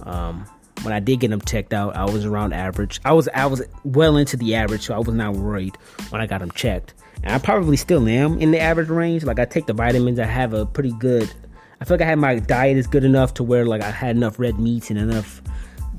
Um, 0.03 0.45
when 0.83 0.93
I 0.93 0.99
did 0.99 1.19
get 1.19 1.29
them 1.29 1.41
checked 1.41 1.73
out, 1.73 1.95
I 1.95 2.05
was 2.05 2.25
around 2.25 2.53
average. 2.53 2.99
I 3.05 3.13
was 3.13 3.27
I 3.33 3.45
was 3.47 3.63
well 3.83 4.17
into 4.17 4.37
the 4.37 4.55
average, 4.55 4.83
so 4.83 4.93
I 4.93 4.99
was 4.99 5.15
not 5.15 5.33
worried 5.33 5.75
when 6.09 6.21
I 6.21 6.27
got 6.27 6.41
them 6.41 6.51
checked. 6.51 6.93
And 7.23 7.33
I 7.33 7.39
probably 7.39 7.77
still 7.77 8.07
am 8.07 8.39
in 8.39 8.51
the 8.51 8.59
average 8.59 8.89
range. 8.89 9.23
Like 9.23 9.39
I 9.39 9.45
take 9.45 9.65
the 9.65 9.73
vitamins, 9.73 10.19
I 10.19 10.25
have 10.25 10.53
a 10.53 10.65
pretty 10.65 10.93
good. 10.93 11.31
I 11.79 11.85
feel 11.85 11.95
like 11.95 12.01
I 12.01 12.09
had 12.09 12.19
my 12.19 12.35
diet 12.37 12.77
is 12.77 12.85
good 12.85 13.03
enough 13.03 13.33
to 13.35 13.43
where 13.43 13.65
like 13.65 13.81
I 13.81 13.89
had 13.89 14.15
enough 14.15 14.39
red 14.39 14.59
meats 14.59 14.91
and 14.91 14.99
enough 14.99 15.41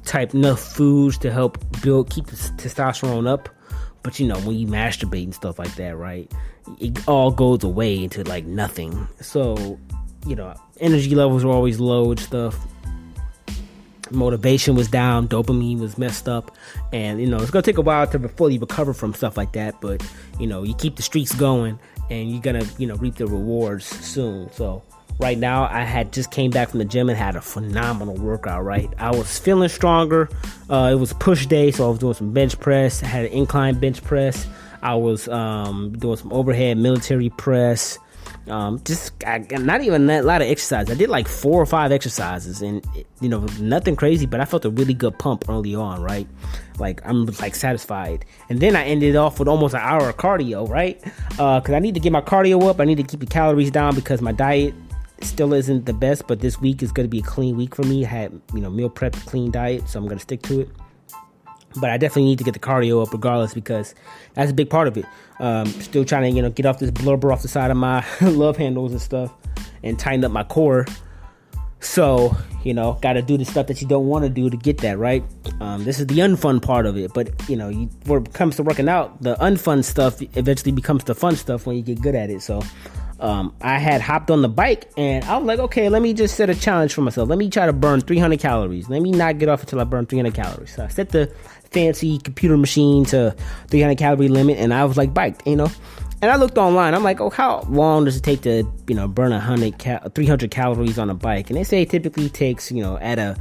type 0.04 0.34
enough 0.34 0.60
foods 0.60 1.18
to 1.18 1.32
help 1.32 1.58
build 1.82 2.10
keep 2.10 2.26
the 2.26 2.36
testosterone 2.36 3.28
up. 3.28 3.48
but 4.02 4.18
you 4.18 4.26
know, 4.26 4.38
when 4.40 4.56
you 4.56 4.66
masturbate 4.66 5.24
and 5.24 5.34
stuff 5.34 5.58
like 5.58 5.74
that, 5.76 5.96
right? 5.96 6.30
It 6.80 7.06
all 7.08 7.30
goes 7.30 7.62
away 7.62 8.02
into 8.02 8.24
like 8.24 8.44
nothing. 8.44 9.06
So, 9.20 9.78
you 10.26 10.34
know, 10.34 10.54
energy 10.80 11.14
levels 11.14 11.44
were 11.44 11.52
always 11.52 11.78
low 11.78 12.10
and 12.10 12.18
stuff. 12.18 12.58
Motivation 14.10 14.74
was 14.74 14.88
down, 14.88 15.28
dopamine 15.28 15.78
was 15.78 15.96
messed 15.96 16.28
up, 16.28 16.54
and 16.92 17.20
you 17.20 17.26
know, 17.26 17.38
it's 17.38 17.50
gonna 17.50 17.62
take 17.62 17.78
a 17.78 17.82
while 17.82 18.06
to 18.08 18.28
fully 18.28 18.58
recover 18.58 18.92
from 18.92 19.14
stuff 19.14 19.36
like 19.36 19.52
that, 19.52 19.80
but 19.80 20.04
you 20.38 20.46
know, 20.46 20.64
you 20.64 20.74
keep 20.74 20.96
the 20.96 21.02
streaks 21.02 21.32
going 21.34 21.78
and 22.10 22.30
you're 22.30 22.42
gonna, 22.42 22.66
you 22.76 22.86
know, 22.86 22.96
reap 22.96 23.14
the 23.14 23.26
rewards 23.26 23.86
soon. 23.86 24.52
So 24.52 24.82
right 25.18 25.38
now 25.38 25.64
i 25.64 25.82
had 25.82 26.12
just 26.12 26.30
came 26.30 26.50
back 26.50 26.70
from 26.70 26.78
the 26.78 26.84
gym 26.84 27.08
and 27.08 27.18
had 27.18 27.36
a 27.36 27.40
phenomenal 27.40 28.14
workout 28.16 28.64
right? 28.64 28.92
I 28.98 29.10
was 29.10 29.38
feeling 29.38 29.68
stronger. 29.68 30.28
Uh, 30.70 30.90
it 30.92 30.96
was 30.96 31.12
push 31.14 31.46
day 31.46 31.70
so 31.70 31.86
i 31.86 31.88
was 31.90 31.98
doing 31.98 32.14
some 32.14 32.32
bench 32.32 32.58
press. 32.58 33.02
I 33.02 33.06
had 33.06 33.24
an 33.26 33.32
incline 33.32 33.78
bench 33.78 34.02
press. 34.02 34.46
I 34.82 34.96
was 34.96 35.28
um, 35.28 35.96
doing 35.96 36.16
some 36.16 36.32
overhead 36.32 36.76
military 36.76 37.30
press. 37.30 37.98
Um, 38.48 38.80
just 38.84 39.12
I, 39.24 39.38
not 39.38 39.82
even 39.82 40.10
a 40.10 40.22
lot 40.22 40.42
of 40.42 40.48
exercise. 40.48 40.90
I 40.90 40.94
did 40.94 41.08
like 41.08 41.28
four 41.28 41.62
or 41.62 41.66
five 41.66 41.92
exercises 41.92 42.60
and 42.60 42.84
you 43.20 43.28
know 43.28 43.40
nothing 43.60 43.94
crazy 43.94 44.26
but 44.26 44.40
i 44.40 44.44
felt 44.44 44.64
a 44.64 44.70
really 44.70 44.94
good 44.94 45.16
pump 45.18 45.44
early 45.48 45.74
on 45.76 46.02
right? 46.02 46.26
Like 46.78 47.00
i'm 47.04 47.26
like 47.40 47.54
satisfied. 47.54 48.24
And 48.48 48.58
then 48.58 48.74
i 48.74 48.84
ended 48.84 49.14
off 49.14 49.38
with 49.38 49.48
almost 49.48 49.74
an 49.74 49.80
hour 49.80 50.08
of 50.08 50.16
cardio 50.16 50.68
right? 50.68 51.00
Because 51.30 51.70
uh, 51.70 51.74
i 51.74 51.78
need 51.78 51.94
to 51.94 52.00
get 52.00 52.10
my 52.10 52.20
cardio 52.20 52.68
up. 52.68 52.80
I 52.80 52.84
need 52.84 52.96
to 52.96 53.04
keep 53.04 53.20
the 53.20 53.26
calories 53.26 53.70
down 53.70 53.94
because 53.94 54.20
my 54.20 54.32
diet 54.32 54.74
still 55.24 55.52
isn't 55.54 55.86
the 55.86 55.92
best, 55.92 56.26
but 56.26 56.40
this 56.40 56.60
week 56.60 56.82
is 56.82 56.92
going 56.92 57.04
to 57.04 57.10
be 57.10 57.20
a 57.20 57.22
clean 57.22 57.56
week 57.56 57.74
for 57.74 57.82
me. 57.82 58.04
I 58.04 58.08
had, 58.08 58.40
you 58.54 58.60
know, 58.60 58.70
meal 58.70 58.90
prep, 58.90 59.12
clean 59.12 59.50
diet, 59.50 59.88
so 59.88 59.98
I'm 59.98 60.06
going 60.06 60.18
to 60.18 60.22
stick 60.22 60.42
to 60.42 60.60
it. 60.60 60.68
But 61.80 61.90
I 61.90 61.96
definitely 61.96 62.24
need 62.24 62.38
to 62.38 62.44
get 62.44 62.54
the 62.54 62.60
cardio 62.60 63.02
up 63.02 63.12
regardless 63.12 63.54
because 63.54 63.94
that's 64.34 64.50
a 64.50 64.54
big 64.54 64.68
part 64.68 64.88
of 64.88 64.96
it. 64.96 65.06
Um, 65.40 65.66
still 65.66 66.04
trying 66.04 66.30
to, 66.30 66.36
you 66.36 66.42
know, 66.42 66.50
get 66.50 66.66
off 66.66 66.78
this 66.78 66.90
blubber 66.90 67.32
off 67.32 67.42
the 67.42 67.48
side 67.48 67.70
of 67.70 67.76
my 67.76 68.04
love 68.20 68.56
handles 68.56 68.92
and 68.92 69.00
stuff 69.00 69.32
and 69.82 69.98
tighten 69.98 70.24
up 70.24 70.32
my 70.32 70.44
core. 70.44 70.86
So, 71.80 72.36
you 72.62 72.74
know, 72.74 72.96
got 73.02 73.14
to 73.14 73.22
do 73.22 73.36
the 73.36 73.44
stuff 73.44 73.66
that 73.66 73.82
you 73.82 73.88
don't 73.88 74.06
want 74.06 74.24
to 74.24 74.28
do 74.28 74.48
to 74.48 74.56
get 74.56 74.78
that, 74.78 74.98
right? 74.98 75.24
Um, 75.60 75.82
this 75.82 75.98
is 75.98 76.06
the 76.06 76.18
unfun 76.20 76.62
part 76.62 76.86
of 76.86 76.96
it. 76.96 77.12
But, 77.12 77.48
you 77.48 77.56
know, 77.56 77.70
you, 77.70 77.90
when 78.06 78.22
it 78.22 78.32
comes 78.32 78.56
to 78.56 78.62
working 78.62 78.88
out, 78.88 79.20
the 79.20 79.34
unfun 79.36 79.82
stuff 79.82 80.22
eventually 80.36 80.70
becomes 80.70 81.02
the 81.04 81.14
fun 81.14 81.34
stuff 81.34 81.66
when 81.66 81.76
you 81.76 81.82
get 81.82 82.00
good 82.00 82.14
at 82.14 82.30
it. 82.30 82.40
So, 82.40 82.62
um, 83.22 83.54
I 83.60 83.78
had 83.78 84.00
hopped 84.00 84.30
on 84.32 84.42
the 84.42 84.48
bike 84.48 84.90
and 84.96 85.24
I 85.24 85.36
was 85.36 85.46
like, 85.46 85.60
okay, 85.60 85.88
let 85.88 86.02
me 86.02 86.12
just 86.12 86.34
set 86.34 86.50
a 86.50 86.54
challenge 86.56 86.92
for 86.92 87.02
myself. 87.02 87.28
Let 87.28 87.38
me 87.38 87.48
try 87.48 87.66
to 87.66 87.72
burn 87.72 88.00
300 88.00 88.40
calories. 88.40 88.88
Let 88.88 89.00
me 89.00 89.12
not 89.12 89.38
get 89.38 89.48
off 89.48 89.62
until 89.62 89.80
I 89.80 89.84
burn 89.84 90.06
300 90.06 90.34
calories. 90.34 90.74
So 90.74 90.84
I 90.84 90.88
set 90.88 91.10
the 91.10 91.32
fancy 91.70 92.18
computer 92.18 92.56
machine 92.56 93.04
to 93.06 93.34
300 93.68 93.96
calorie 93.96 94.26
limit 94.26 94.58
and 94.58 94.74
I 94.74 94.84
was 94.84 94.96
like, 94.96 95.14
biked, 95.14 95.46
you 95.46 95.54
know. 95.54 95.70
And 96.20 96.30
I 96.30 96.36
looked 96.36 96.58
online. 96.58 96.94
I'm 96.94 97.04
like, 97.04 97.20
oh, 97.20 97.30
how 97.30 97.60
long 97.68 98.04
does 98.04 98.16
it 98.16 98.22
take 98.22 98.42
to, 98.42 98.64
you 98.88 98.94
know, 98.94 99.06
burn 99.06 99.30
100 99.30 99.78
cal- 99.78 100.08
300 100.08 100.50
calories 100.50 100.98
on 100.98 101.08
a 101.08 101.14
bike? 101.14 101.48
And 101.48 101.56
they 101.56 101.64
say 101.64 101.82
it 101.82 101.90
typically 101.90 102.28
takes, 102.28 102.72
you 102.72 102.82
know, 102.82 102.98
at 102.98 103.20
a 103.20 103.36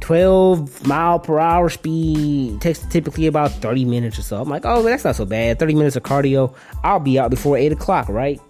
12 0.00 0.86
mile 0.86 1.18
per 1.18 1.38
hour 1.38 1.68
speed 1.68 2.62
takes 2.62 2.78
typically 2.86 3.26
about 3.26 3.52
30 3.52 3.84
minutes 3.84 4.18
or 4.18 4.22
so. 4.22 4.40
I'm 4.40 4.48
like, 4.48 4.64
oh, 4.64 4.82
that's 4.82 5.04
not 5.04 5.16
so 5.16 5.26
bad. 5.26 5.58
30 5.58 5.74
minutes 5.74 5.96
of 5.96 6.02
cardio. 6.02 6.54
I'll 6.82 7.00
be 7.00 7.18
out 7.18 7.30
before 7.30 7.58
8 7.58 7.72
o'clock, 7.72 8.08
right? 8.08 8.40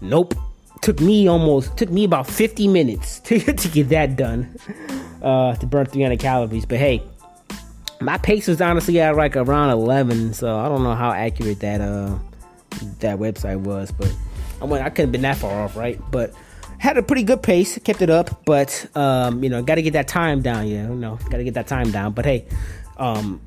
Nope. 0.00 0.34
Took 0.80 1.00
me 1.00 1.26
almost 1.26 1.76
took 1.76 1.90
me 1.90 2.04
about 2.04 2.26
50 2.28 2.68
minutes 2.68 3.18
to, 3.26 3.40
to 3.40 3.68
get 3.68 3.88
that 3.88 4.16
done. 4.16 4.54
Uh, 5.22 5.56
to 5.56 5.66
burn 5.66 5.86
300 5.86 6.20
calories. 6.20 6.64
But 6.64 6.78
hey, 6.78 7.02
my 8.00 8.18
pace 8.18 8.46
was 8.46 8.60
honestly 8.60 9.00
at 9.00 9.16
like 9.16 9.36
around 9.36 9.70
11, 9.70 10.34
so 10.34 10.56
I 10.56 10.68
don't 10.68 10.84
know 10.84 10.94
how 10.94 11.10
accurate 11.10 11.60
that 11.60 11.80
uh 11.80 12.16
that 13.00 13.18
website 13.18 13.58
was, 13.60 13.90
but 13.90 14.14
I 14.62 14.66
mean 14.66 14.80
I 14.80 14.88
couldn't 14.90 15.06
have 15.06 15.12
been 15.12 15.22
that 15.22 15.36
far 15.36 15.62
off, 15.62 15.76
right? 15.76 16.00
But 16.12 16.32
had 16.78 16.96
a 16.96 17.02
pretty 17.02 17.24
good 17.24 17.42
pace, 17.42 17.76
kept 17.78 18.02
it 18.02 18.10
up, 18.10 18.44
but 18.44 18.86
um, 18.94 19.42
you 19.42 19.50
know, 19.50 19.62
got 19.62 19.74
to 19.74 19.82
get 19.82 19.92
that 19.94 20.08
time 20.08 20.40
down. 20.40 20.68
Yeah, 20.68 20.88
you 20.88 20.94
know, 20.94 21.18
got 21.28 21.38
to 21.38 21.44
get 21.44 21.54
that 21.54 21.66
time 21.66 21.90
down. 21.90 22.12
But 22.12 22.24
hey, 22.24 22.46
um, 22.96 23.40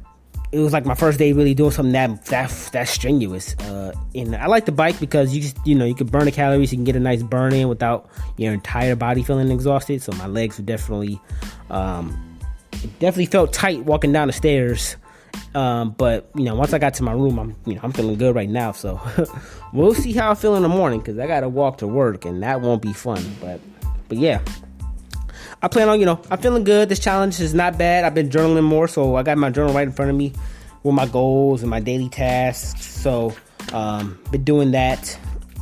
it 0.51 0.59
was 0.59 0.73
like 0.73 0.85
my 0.85 0.95
first 0.95 1.17
day 1.17 1.31
really 1.31 1.53
doing 1.53 1.71
something 1.71 1.93
that 1.93 2.25
that 2.25 2.49
that 2.73 2.87
strenuous. 2.87 3.55
Uh, 3.55 3.93
and 4.13 4.35
I 4.35 4.47
like 4.47 4.65
the 4.65 4.71
bike 4.71 4.99
because 4.99 5.33
you 5.33 5.41
just 5.41 5.57
you 5.65 5.75
know 5.75 5.85
you 5.85 5.95
can 5.95 6.07
burn 6.07 6.25
the 6.25 6.31
calories, 6.31 6.71
you 6.71 6.77
can 6.77 6.83
get 6.83 6.95
a 6.95 6.99
nice 6.99 7.23
burn 7.23 7.53
in 7.53 7.69
without 7.69 8.09
your 8.37 8.53
entire 8.53 8.95
body 8.95 9.23
feeling 9.23 9.49
exhausted. 9.49 10.01
So 10.01 10.11
my 10.13 10.27
legs 10.27 10.57
were 10.57 10.65
definitely, 10.65 11.19
um, 11.69 12.39
definitely 12.99 13.27
felt 13.27 13.53
tight 13.53 13.85
walking 13.85 14.11
down 14.11 14.27
the 14.27 14.33
stairs. 14.33 14.97
Um, 15.55 15.91
but 15.91 16.29
you 16.35 16.43
know, 16.43 16.55
once 16.55 16.73
I 16.73 16.79
got 16.79 16.95
to 16.95 17.03
my 17.03 17.13
room, 17.13 17.39
I'm 17.39 17.55
you 17.65 17.75
know 17.75 17.81
I'm 17.83 17.93
feeling 17.93 18.17
good 18.17 18.35
right 18.35 18.49
now. 18.49 18.73
So 18.73 18.99
we'll 19.73 19.93
see 19.93 20.11
how 20.11 20.31
I 20.31 20.35
feel 20.35 20.55
in 20.55 20.63
the 20.63 20.69
morning 20.69 20.99
because 20.99 21.17
I 21.17 21.27
got 21.27 21.41
to 21.41 21.49
walk 21.49 21.77
to 21.77 21.87
work 21.87 22.25
and 22.25 22.43
that 22.43 22.59
won't 22.59 22.81
be 22.81 22.91
fun. 22.93 23.23
But 23.39 23.61
but 24.09 24.17
yeah. 24.17 24.41
I 25.63 25.67
plan 25.67 25.89
on, 25.89 25.99
you 25.99 26.07
know, 26.07 26.19
I'm 26.31 26.39
feeling 26.39 26.63
good. 26.63 26.89
This 26.89 26.97
challenge 26.97 27.39
is 27.39 27.53
not 27.53 27.77
bad. 27.77 28.03
I've 28.03 28.15
been 28.15 28.29
journaling 28.29 28.63
more, 28.63 28.87
so 28.87 29.15
I 29.15 29.21
got 29.21 29.37
my 29.37 29.51
journal 29.51 29.73
right 29.73 29.87
in 29.87 29.93
front 29.93 30.09
of 30.09 30.17
me 30.17 30.33
with 30.81 30.95
my 30.95 31.05
goals 31.05 31.61
and 31.61 31.69
my 31.69 31.79
daily 31.79 32.09
tasks. 32.09 32.83
So, 32.83 33.35
um, 33.71 34.19
been 34.31 34.43
doing 34.43 34.71
that, 34.71 35.19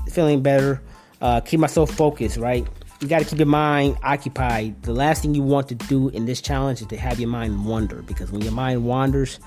feeling 0.09 0.41
better. 0.41 0.81
Uh, 1.21 1.41
keep 1.41 1.59
myself 1.59 1.91
focused, 1.91 2.37
right? 2.37 2.65
You 3.01 3.09
got 3.09 3.19
to 3.19 3.25
keep 3.25 3.39
your 3.39 3.47
mind 3.47 3.97
occupied. 4.01 4.81
The 4.83 4.93
last 4.93 5.21
thing 5.21 5.35
you 5.35 5.43
want 5.43 5.67
to 5.67 5.75
do 5.75 6.07
in 6.09 6.25
this 6.25 6.39
challenge 6.39 6.79
is 6.79 6.87
to 6.87 6.97
have 6.97 7.19
your 7.19 7.29
mind 7.29 7.65
wander 7.65 8.01
because 8.01 8.31
when 8.31 8.41
your 8.41 8.53
mind 8.53 8.85
wanders, 8.85 9.39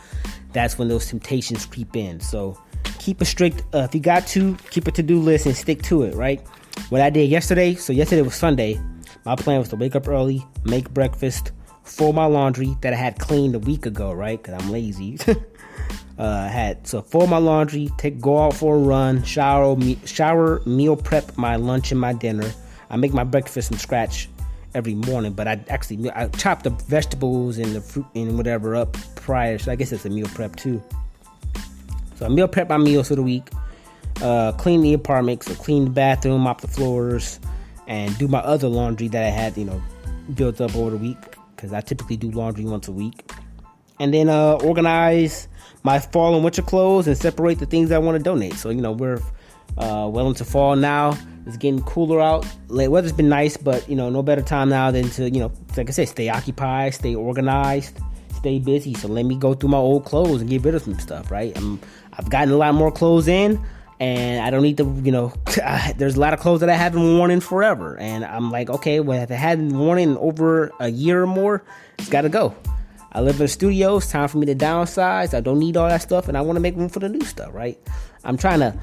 that's 0.52 0.76
when 0.76 0.88
those 0.88 1.06
temptations 1.06 1.64
creep 1.64 1.96
in. 1.96 2.20
So, 2.20 2.60
keep 2.98 3.22
a 3.22 3.24
strict, 3.24 3.62
uh, 3.74 3.86
if 3.88 3.94
you 3.94 4.02
got 4.02 4.26
to, 4.28 4.54
keep 4.70 4.86
a 4.86 4.90
to 4.92 5.02
do 5.02 5.18
list 5.18 5.46
and 5.46 5.56
stick 5.56 5.80
to 5.84 6.02
it, 6.02 6.14
right? 6.14 6.46
What 6.90 7.00
I 7.00 7.08
did 7.08 7.30
yesterday, 7.30 7.74
so 7.74 7.94
yesterday 7.94 8.20
was 8.20 8.34
Sunday. 8.34 8.78
My 9.24 9.36
plan 9.36 9.60
was 9.60 9.68
to 9.68 9.76
wake 9.76 9.94
up 9.94 10.08
early, 10.08 10.44
make 10.64 10.90
breakfast, 10.90 11.52
fold 11.84 12.16
my 12.16 12.24
laundry 12.24 12.76
that 12.80 12.92
I 12.92 12.96
had 12.96 13.18
cleaned 13.18 13.54
a 13.54 13.58
week 13.60 13.86
ago, 13.86 14.12
right? 14.12 14.42
Because 14.42 14.62
I'm 14.62 14.70
lazy. 14.70 15.18
uh, 16.18 16.48
had 16.48 16.86
so 16.86 17.02
fold 17.02 17.30
my 17.30 17.38
laundry, 17.38 17.88
take 17.98 18.20
go 18.20 18.38
out 18.38 18.54
for 18.54 18.76
a 18.76 18.78
run, 18.78 19.22
shower, 19.22 19.76
me, 19.76 19.98
shower, 20.04 20.60
meal 20.66 20.96
prep 20.96 21.36
my 21.38 21.56
lunch 21.56 21.92
and 21.92 22.00
my 22.00 22.12
dinner. 22.12 22.50
I 22.90 22.96
make 22.96 23.12
my 23.12 23.24
breakfast 23.24 23.68
from 23.68 23.78
scratch 23.78 24.28
every 24.74 24.94
morning, 24.94 25.32
but 25.32 25.46
I 25.46 25.60
actually 25.68 26.10
I 26.10 26.28
chop 26.28 26.62
the 26.62 26.70
vegetables 26.70 27.58
and 27.58 27.74
the 27.74 27.80
fruit 27.80 28.06
and 28.14 28.36
whatever 28.36 28.74
up 28.74 28.96
prior. 29.14 29.58
So 29.58 29.70
I 29.70 29.76
guess 29.76 29.92
it's 29.92 30.04
a 30.04 30.10
meal 30.10 30.28
prep 30.28 30.56
too. 30.56 30.82
So 32.16 32.26
I 32.26 32.28
meal 32.28 32.48
prep 32.48 32.68
my 32.68 32.78
meals 32.78 33.08
for 33.08 33.14
the 33.14 33.22
week. 33.22 33.50
Uh, 34.20 34.52
clean 34.52 34.82
the 34.82 34.92
apartment, 34.92 35.42
so 35.42 35.54
clean 35.54 35.84
the 35.84 35.90
bathroom, 35.90 36.42
mop 36.42 36.60
the 36.60 36.68
floors, 36.68 37.40
and 37.86 38.16
do 38.18 38.28
my 38.28 38.40
other 38.40 38.68
laundry 38.68 39.08
that 39.08 39.24
I 39.24 39.28
had, 39.28 39.56
you 39.56 39.64
know, 39.64 39.82
built 40.34 40.60
up 40.60 40.74
over 40.76 40.90
the 40.90 40.96
week 40.96 41.18
because 41.54 41.72
I 41.72 41.80
typically 41.80 42.16
do 42.16 42.30
laundry 42.30 42.64
once 42.64 42.88
a 42.88 42.92
week. 42.92 43.30
And 44.00 44.12
then 44.12 44.28
uh, 44.28 44.54
organize 44.54 45.48
my 45.82 45.98
fall 45.98 46.34
and 46.34 46.42
winter 46.42 46.62
clothes 46.62 47.06
and 47.06 47.16
separate 47.16 47.58
the 47.58 47.66
things 47.66 47.92
I 47.92 47.98
want 47.98 48.18
to 48.18 48.22
donate. 48.22 48.54
So, 48.54 48.70
you 48.70 48.80
know, 48.80 48.92
we're 48.92 49.20
uh, 49.76 50.08
well 50.10 50.28
into 50.28 50.44
fall 50.44 50.76
now. 50.76 51.16
It's 51.46 51.56
getting 51.56 51.82
cooler 51.82 52.20
out. 52.20 52.46
Late 52.68 52.88
weather's 52.88 53.12
been 53.12 53.28
nice, 53.28 53.56
but, 53.56 53.88
you 53.88 53.96
know, 53.96 54.10
no 54.10 54.22
better 54.22 54.42
time 54.42 54.68
now 54.68 54.90
than 54.90 55.10
to, 55.10 55.28
you 55.30 55.40
know, 55.40 55.52
like 55.76 55.88
I 55.88 55.92
said, 55.92 56.08
stay 56.08 56.28
occupied, 56.28 56.94
stay 56.94 57.14
organized, 57.14 57.98
stay 58.36 58.58
busy. 58.58 58.94
So 58.94 59.08
let 59.08 59.24
me 59.24 59.36
go 59.36 59.54
through 59.54 59.70
my 59.70 59.78
old 59.78 60.04
clothes 60.04 60.40
and 60.40 60.48
get 60.48 60.62
rid 60.62 60.74
of 60.74 60.82
some 60.82 60.98
stuff, 60.98 61.30
right? 61.30 61.56
I'm, 61.56 61.80
I've 62.14 62.30
gotten 62.30 62.52
a 62.52 62.56
lot 62.56 62.74
more 62.74 62.92
clothes 62.92 63.28
in 63.28 63.60
and 64.02 64.44
I 64.44 64.50
don't 64.50 64.62
need 64.62 64.78
to, 64.78 65.00
you 65.04 65.12
know, 65.12 65.32
there's 65.96 66.16
a 66.16 66.20
lot 66.20 66.34
of 66.34 66.40
clothes 66.40 66.58
that 66.58 66.68
I 66.68 66.74
haven't 66.74 67.16
worn 67.16 67.30
in 67.30 67.38
forever. 67.38 67.96
And 67.96 68.24
I'm 68.24 68.50
like, 68.50 68.68
okay, 68.68 68.98
well, 68.98 69.22
if 69.22 69.30
I 69.30 69.34
hadn't 69.34 69.78
worn 69.78 70.00
in 70.00 70.16
over 70.16 70.72
a 70.80 70.88
year 70.88 71.22
or 71.22 71.26
more, 71.28 71.62
it's 72.00 72.08
got 72.08 72.22
to 72.22 72.28
go. 72.28 72.52
I 73.12 73.20
live 73.20 73.36
in 73.36 73.42
a 73.42 73.48
studio. 73.48 73.98
It's 73.98 74.10
time 74.10 74.26
for 74.26 74.38
me 74.38 74.46
to 74.46 74.56
downsize. 74.56 75.34
I 75.34 75.40
don't 75.40 75.60
need 75.60 75.76
all 75.76 75.88
that 75.88 76.02
stuff, 76.02 76.26
and 76.26 76.36
I 76.36 76.40
want 76.40 76.56
to 76.56 76.60
make 76.60 76.74
room 76.74 76.88
for 76.88 76.98
the 76.98 77.08
new 77.08 77.20
stuff, 77.20 77.50
right? 77.54 77.78
I'm 78.24 78.36
trying 78.36 78.58
to 78.58 78.76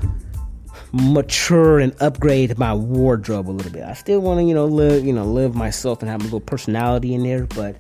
mature 0.93 1.79
and 1.79 1.93
upgrade 1.99 2.57
my 2.57 2.73
wardrobe 2.73 3.49
a 3.49 3.51
little 3.51 3.73
bit. 3.73 3.83
I 3.83 3.95
still 3.95 4.21
want 4.21 4.39
to, 4.39 4.45
you 4.45 4.53
know, 4.53 4.67
live, 4.67 5.05
you 5.05 5.11
know, 5.11 5.25
live 5.25 5.53
myself 5.53 6.01
and 6.01 6.09
have 6.09 6.21
a 6.21 6.23
little 6.23 6.39
personality 6.39 7.13
in 7.13 7.23
there, 7.23 7.45
but 7.45 7.75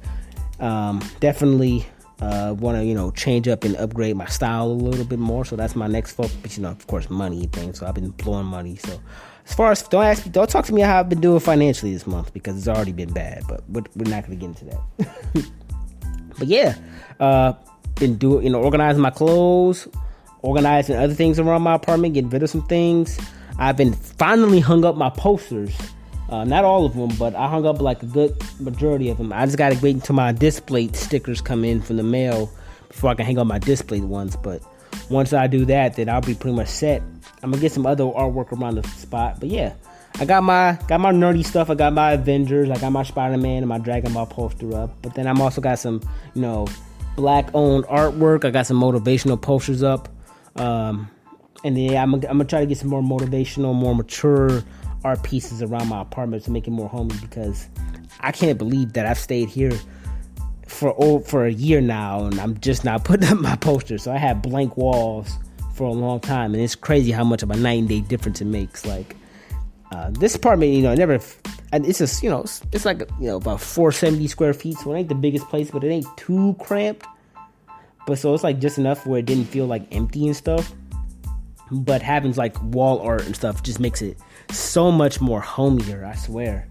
um, 0.59 1.01
definitely 1.21 1.85
uh, 2.21 2.53
want 2.57 2.77
to 2.77 2.85
you 2.85 2.93
know 2.93 3.11
change 3.11 3.47
up 3.47 3.63
and 3.63 3.75
upgrade 3.77 4.15
my 4.15 4.25
style 4.25 4.67
a 4.67 4.73
little 4.73 5.05
bit 5.05 5.19
more. 5.19 5.45
So 5.45 5.55
that's 5.55 5.75
my 5.75 5.87
next 5.87 6.13
focus. 6.13 6.35
But 6.41 6.57
you 6.57 6.63
know, 6.63 6.69
of 6.69 6.85
course, 6.87 7.09
money 7.09 7.45
thing. 7.47 7.73
So 7.73 7.85
I've 7.85 7.95
been 7.95 8.09
blowing 8.09 8.45
money. 8.45 8.75
So 8.77 8.99
as 9.45 9.53
far 9.53 9.71
as 9.71 9.83
don't 9.83 10.03
ask 10.03 10.29
don't 10.31 10.49
talk 10.49 10.65
to 10.65 10.73
me 10.73 10.81
how 10.81 10.99
I've 10.99 11.09
been 11.09 11.21
doing 11.21 11.39
financially 11.39 11.93
this 11.93 12.05
month 12.05 12.33
because 12.33 12.57
it's 12.57 12.67
already 12.67 12.91
been 12.91 13.13
bad. 13.13 13.43
But 13.47 13.63
we're, 13.69 13.83
not 14.09 14.25
to 14.25 14.35
get 14.35 14.43
into 14.43 14.65
that. 14.65 15.51
but 16.37 16.47
yeah, 16.47 16.75
uh, 17.19 17.53
been 17.95 18.17
doing 18.17 18.45
you 18.45 18.51
know 18.51 18.61
organizing 18.61 19.01
my 19.01 19.11
clothes, 19.11 19.87
organizing 20.41 20.97
other 20.97 21.13
things 21.13 21.39
around 21.39 21.61
my 21.61 21.75
apartment, 21.75 22.13
getting 22.13 22.29
rid 22.29 22.43
of 22.43 22.49
some 22.49 22.65
things. 22.67 23.19
I've 23.57 23.75
been 23.75 23.93
finally 23.93 24.59
hung 24.59 24.85
up 24.85 24.95
my 24.95 25.09
posters 25.09 25.75
uh, 26.29 26.43
not 26.43 26.63
all 26.63 26.85
of 26.85 26.95
them, 26.95 27.09
but 27.17 27.35
I 27.35 27.47
hung 27.47 27.65
up 27.65 27.81
like 27.81 28.03
a 28.03 28.05
good 28.05 28.37
majority 28.59 29.09
of 29.09 29.17
them. 29.17 29.33
I 29.33 29.45
just 29.45 29.57
gotta 29.57 29.79
wait 29.81 29.95
until 29.95 30.15
my 30.15 30.31
display 30.31 30.87
stickers 30.89 31.41
come 31.41 31.63
in 31.63 31.81
from 31.81 31.97
the 31.97 32.03
mail 32.03 32.51
before 32.87 33.09
I 33.09 33.15
can 33.15 33.25
hang 33.25 33.39
up 33.39 33.47
my 33.47 33.59
display 33.59 33.99
ones. 33.99 34.35
But 34.35 34.61
once 35.09 35.33
I 35.33 35.47
do 35.47 35.65
that, 35.65 35.95
then 35.95 36.07
I'll 36.07 36.21
be 36.21 36.35
pretty 36.35 36.55
much 36.55 36.67
set. 36.67 37.01
I'm 37.41 37.51
gonna 37.51 37.61
get 37.61 37.71
some 37.71 37.85
other 37.85 38.03
artwork 38.03 38.51
around 38.51 38.75
the 38.75 38.87
spot, 38.89 39.39
but 39.39 39.49
yeah, 39.49 39.73
I 40.19 40.25
got 40.25 40.43
my 40.43 40.77
got 40.87 40.99
my 40.99 41.11
nerdy 41.11 41.45
stuff. 41.45 41.69
I 41.69 41.75
got 41.75 41.93
my 41.93 42.11
Avengers. 42.11 42.69
I 42.69 42.77
got 42.77 42.91
my 42.91 43.03
Spider 43.03 43.37
Man 43.37 43.59
and 43.59 43.67
my 43.67 43.79
Dragon 43.79 44.13
Ball 44.13 44.25
poster 44.25 44.75
up. 44.75 45.01
But 45.01 45.15
then 45.15 45.27
I'm 45.27 45.41
also 45.41 45.61
got 45.61 45.79
some 45.79 46.01
you 46.35 46.41
know 46.41 46.67
black 47.15 47.49
owned 47.53 47.85
artwork. 47.85 48.45
I 48.45 48.51
got 48.51 48.67
some 48.67 48.79
motivational 48.79 49.41
posters 49.41 49.81
up. 49.81 50.09
Um, 50.55 51.09
and 51.63 51.75
then 51.75 51.91
yeah, 51.91 52.03
I'm, 52.03 52.13
I'm 52.13 52.19
gonna 52.21 52.45
try 52.45 52.59
to 52.59 52.65
get 52.65 52.77
some 52.77 52.89
more 52.89 53.01
motivational, 53.01 53.73
more 53.73 53.95
mature 53.95 54.63
art 55.03 55.23
pieces 55.23 55.61
around 55.61 55.87
my 55.87 56.01
apartment 56.01 56.43
to 56.43 56.51
make 56.51 56.67
it 56.67 56.71
more 56.71 56.89
homey 56.89 57.15
because 57.21 57.67
I 58.19 58.31
can't 58.31 58.57
believe 58.57 58.93
that 58.93 59.05
I've 59.05 59.19
stayed 59.19 59.49
here 59.49 59.71
for 60.67 60.93
oh, 60.97 61.19
for 61.19 61.45
a 61.45 61.51
year 61.51 61.81
now 61.81 62.25
and 62.25 62.39
I'm 62.39 62.59
just 62.59 62.85
not 62.85 63.03
putting 63.05 63.29
up 63.29 63.39
my 63.39 63.55
posters. 63.55 64.03
So 64.03 64.11
I 64.11 64.17
had 64.17 64.41
blank 64.41 64.77
walls 64.77 65.37
for 65.79 65.87
a 65.87 65.93
long 65.93 66.19
time, 66.19 66.53
and 66.53 66.61
it's 66.61 66.75
crazy 66.75 67.09
how 67.09 67.23
much 67.23 67.41
of 67.41 67.49
a 67.51 67.55
nine 67.55 67.87
day 67.87 68.01
difference 68.01 68.41
it 68.41 68.45
makes. 68.45 68.85
Like 68.85 69.15
uh, 69.91 70.09
this 70.11 70.35
apartment, 70.35 70.73
you 70.73 70.81
know, 70.81 70.93
never. 70.93 71.19
And 71.71 71.85
it's 71.85 71.99
just 71.99 72.21
you 72.21 72.29
know, 72.29 72.41
it's 72.41 72.83
like 72.85 72.99
you 73.19 73.27
know 73.27 73.37
about 73.37 73.61
470 73.61 74.27
square 74.27 74.53
feet, 74.53 74.77
so 74.77 74.93
it 74.93 74.99
ain't 74.99 75.09
the 75.09 75.15
biggest 75.15 75.47
place, 75.47 75.71
but 75.71 75.83
it 75.83 75.89
ain't 75.89 76.05
too 76.17 76.55
cramped. 76.59 77.05
But 78.05 78.17
so 78.17 78.33
it's 78.33 78.43
like 78.43 78.59
just 78.59 78.77
enough 78.77 79.05
where 79.05 79.19
it 79.19 79.25
didn't 79.25 79.45
feel 79.45 79.67
like 79.67 79.83
empty 79.91 80.27
and 80.27 80.35
stuff. 80.35 80.73
But 81.71 82.01
having 82.01 82.33
like 82.33 82.61
wall 82.61 82.99
art 82.99 83.25
and 83.25 83.35
stuff 83.35 83.63
just 83.63 83.79
makes 83.79 84.01
it 84.01 84.17
so 84.51 84.91
much 84.91 85.21
more 85.21 85.41
homier. 85.41 86.05
I 86.05 86.15
swear. 86.15 86.67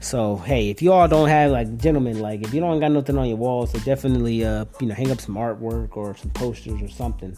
So 0.00 0.36
hey, 0.36 0.70
if 0.70 0.82
you 0.82 0.92
all 0.92 1.08
don't 1.08 1.28
have 1.28 1.50
like 1.50 1.76
gentlemen, 1.78 2.20
like 2.20 2.42
if 2.42 2.52
you 2.52 2.60
don't 2.60 2.80
got 2.80 2.90
nothing 2.92 3.18
on 3.18 3.28
your 3.28 3.36
walls, 3.36 3.70
so 3.70 3.78
definitely 3.80 4.44
uh 4.44 4.64
you 4.80 4.86
know 4.86 4.94
hang 4.94 5.10
up 5.10 5.20
some 5.20 5.36
artwork 5.36 5.96
or 5.96 6.16
some 6.16 6.30
posters 6.30 6.80
or 6.82 6.88
something. 6.88 7.36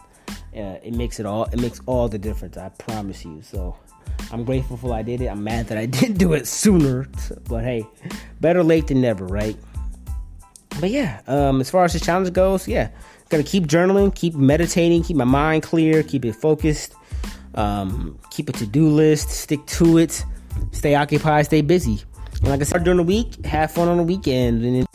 Uh, 0.56 0.78
it 0.84 0.94
makes 0.94 1.18
it 1.18 1.26
all 1.26 1.44
it 1.44 1.60
makes 1.60 1.80
all 1.86 2.08
the 2.08 2.18
difference. 2.18 2.56
I 2.56 2.68
promise 2.70 3.24
you. 3.24 3.42
So 3.42 3.76
I'm 4.32 4.44
grateful 4.44 4.76
for 4.76 4.94
I 4.94 5.02
did 5.02 5.20
it. 5.20 5.26
I'm 5.26 5.44
mad 5.44 5.68
that 5.68 5.78
I 5.78 5.86
didn't 5.98 6.18
do 6.18 6.32
it 6.32 6.46
sooner, 6.46 7.06
but 7.48 7.64
hey, 7.64 7.86
better 8.40 8.62
late 8.62 8.86
than 8.86 9.00
never, 9.00 9.26
right? 9.26 9.56
But 10.80 10.90
yeah, 10.90 11.20
um, 11.26 11.60
as 11.60 11.70
far 11.70 11.84
as 11.84 11.92
the 11.92 12.00
challenge 12.00 12.32
goes, 12.32 12.66
yeah, 12.66 12.88
gotta 13.28 13.44
keep 13.44 13.66
journaling, 13.66 14.14
keep 14.14 14.34
meditating, 14.34 15.02
keep 15.02 15.16
my 15.16 15.24
mind 15.24 15.62
clear, 15.62 16.02
keep 16.02 16.24
it 16.24 16.34
focused, 16.34 16.94
um, 17.54 18.18
keep 18.30 18.48
a 18.48 18.52
to 18.52 18.66
do 18.66 18.88
list, 18.88 19.30
stick 19.30 19.64
to 19.66 19.98
it, 19.98 20.24
stay 20.72 20.94
occupied, 20.94 21.46
stay 21.46 21.62
busy. 21.62 22.02
And 22.40 22.48
like 22.48 22.60
I 22.60 22.64
said, 22.64 22.84
during 22.84 22.98
the 22.98 23.02
week, 23.04 23.44
have 23.44 23.70
fun 23.72 23.88
on 23.88 23.96
the 23.96 24.02
weekend, 24.02 24.64
and. 24.64 24.86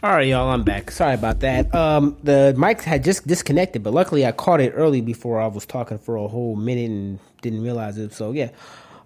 All 0.00 0.10
right, 0.10 0.28
y'all, 0.28 0.48
I'm 0.48 0.62
back. 0.62 0.92
Sorry 0.92 1.14
about 1.14 1.40
that. 1.40 1.74
Um, 1.74 2.16
the 2.22 2.54
mic 2.56 2.82
had 2.82 3.02
just 3.02 3.26
disconnected, 3.26 3.82
but 3.82 3.92
luckily 3.92 4.24
I 4.24 4.30
caught 4.30 4.60
it 4.60 4.70
early 4.76 5.00
before 5.00 5.40
I 5.40 5.48
was 5.48 5.66
talking 5.66 5.98
for 5.98 6.14
a 6.14 6.28
whole 6.28 6.54
minute 6.54 6.88
and 6.88 7.18
didn't 7.42 7.64
realize 7.64 7.98
it. 7.98 8.12
So 8.12 8.30
yeah, 8.30 8.50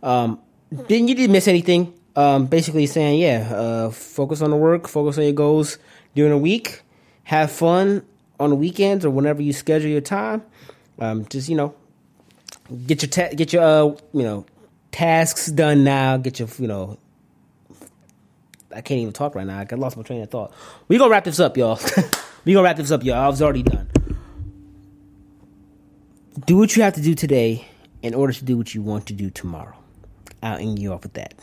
um, 0.02 0.38
didn't 0.70 1.08
you 1.08 1.14
didn't 1.14 1.32
miss 1.32 1.48
anything? 1.48 1.94
Um, 2.14 2.44
basically 2.44 2.84
saying 2.84 3.20
yeah, 3.20 3.50
uh, 3.54 3.90
focus 3.90 4.42
on 4.42 4.50
the 4.50 4.56
work, 4.56 4.86
focus 4.86 5.16
on 5.16 5.24
your 5.24 5.32
goals 5.32 5.78
during 6.14 6.30
the 6.30 6.36
week, 6.36 6.82
have 7.24 7.50
fun 7.50 8.04
on 8.38 8.50
the 8.50 8.56
weekends 8.56 9.06
or 9.06 9.08
whenever 9.08 9.40
you 9.40 9.54
schedule 9.54 9.88
your 9.88 10.02
time. 10.02 10.42
Um, 10.98 11.24
just 11.30 11.48
you 11.48 11.56
know, 11.56 11.74
get 12.86 13.00
your 13.00 13.08
ta- 13.08 13.34
get 13.34 13.50
your 13.54 13.62
uh, 13.62 13.96
you 14.12 14.24
know 14.24 14.44
tasks 14.90 15.46
done 15.46 15.84
now. 15.84 16.18
Get 16.18 16.38
your 16.38 16.50
you 16.58 16.68
know 16.68 16.98
I 18.74 18.80
can't 18.80 19.00
even 19.00 19.12
talk 19.12 19.34
right 19.34 19.46
now. 19.46 19.58
I 19.58 19.64
got 19.64 19.78
lost 19.78 19.96
my 19.96 20.02
train 20.02 20.22
of 20.22 20.30
thought. 20.30 20.52
We 20.88 20.98
gonna 20.98 21.10
wrap 21.10 21.24
this 21.24 21.40
up, 21.40 21.56
y'all. 21.56 21.78
we 22.44 22.52
gonna 22.52 22.64
wrap 22.64 22.76
this 22.76 22.90
up, 22.90 23.04
y'all. 23.04 23.16
I 23.16 23.28
was 23.28 23.42
already 23.42 23.62
done. 23.62 23.88
Do 26.46 26.56
what 26.56 26.76
you 26.76 26.82
have 26.82 26.94
to 26.94 27.02
do 27.02 27.14
today 27.14 27.66
in 28.02 28.14
order 28.14 28.32
to 28.32 28.44
do 28.44 28.56
what 28.56 28.74
you 28.74 28.82
want 28.82 29.06
to 29.06 29.12
do 29.12 29.30
tomorrow. 29.30 29.76
I'll 30.42 30.58
end 30.58 30.78
you 30.78 30.92
off 30.92 31.02
with 31.02 31.14
that. 31.14 31.34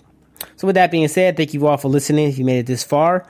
So, 0.55 0.67
with 0.67 0.75
that 0.75 0.91
being 0.91 1.07
said, 1.07 1.37
thank 1.37 1.53
you 1.53 1.65
all 1.67 1.77
for 1.77 1.87
listening. 1.89 2.29
If 2.29 2.37
you 2.37 2.45
made 2.45 2.59
it 2.59 2.65
this 2.65 2.83
far, 2.83 3.25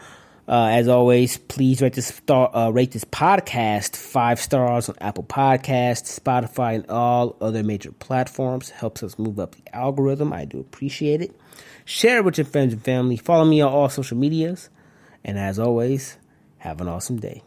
uh, 0.50 0.70
as 0.72 0.88
always, 0.88 1.38
please 1.38 1.80
rate 1.80 1.94
this 1.94 2.08
star, 2.08 2.50
uh, 2.56 2.72
rate 2.72 2.92
this 2.92 3.06
podcast 3.06 3.96
five 3.96 4.40
stars 4.40 4.90
on 4.90 4.96
Apple 5.00 5.24
Podcasts, 5.24 6.20
Spotify, 6.20 6.74
and 6.74 6.90
all 6.90 7.36
other 7.40 7.62
major 7.62 7.92
platforms. 7.92 8.72
Helps 8.72 9.04
us 9.04 9.20
move 9.20 9.40
up 9.40 9.54
the 9.56 9.76
algorithm. 9.76 10.34
I 10.34 10.46
do 10.46 10.60
appreciate 10.60 11.22
it. 11.22 11.40
Share 11.86 12.18
it 12.18 12.26
with 12.26 12.40
your 12.40 12.46
friends 12.46 12.74
and 12.74 12.84
family. 12.84 13.16
Follow 13.16 13.46
me 13.46 13.62
on 13.62 13.72
all 13.72 13.90
social 13.90 14.18
medias. 14.18 14.70
And 15.24 15.38
as 15.38 15.60
always, 15.60 16.18
have 16.58 16.82
an 16.82 16.88
awesome 16.88 17.20
day. 17.20 17.44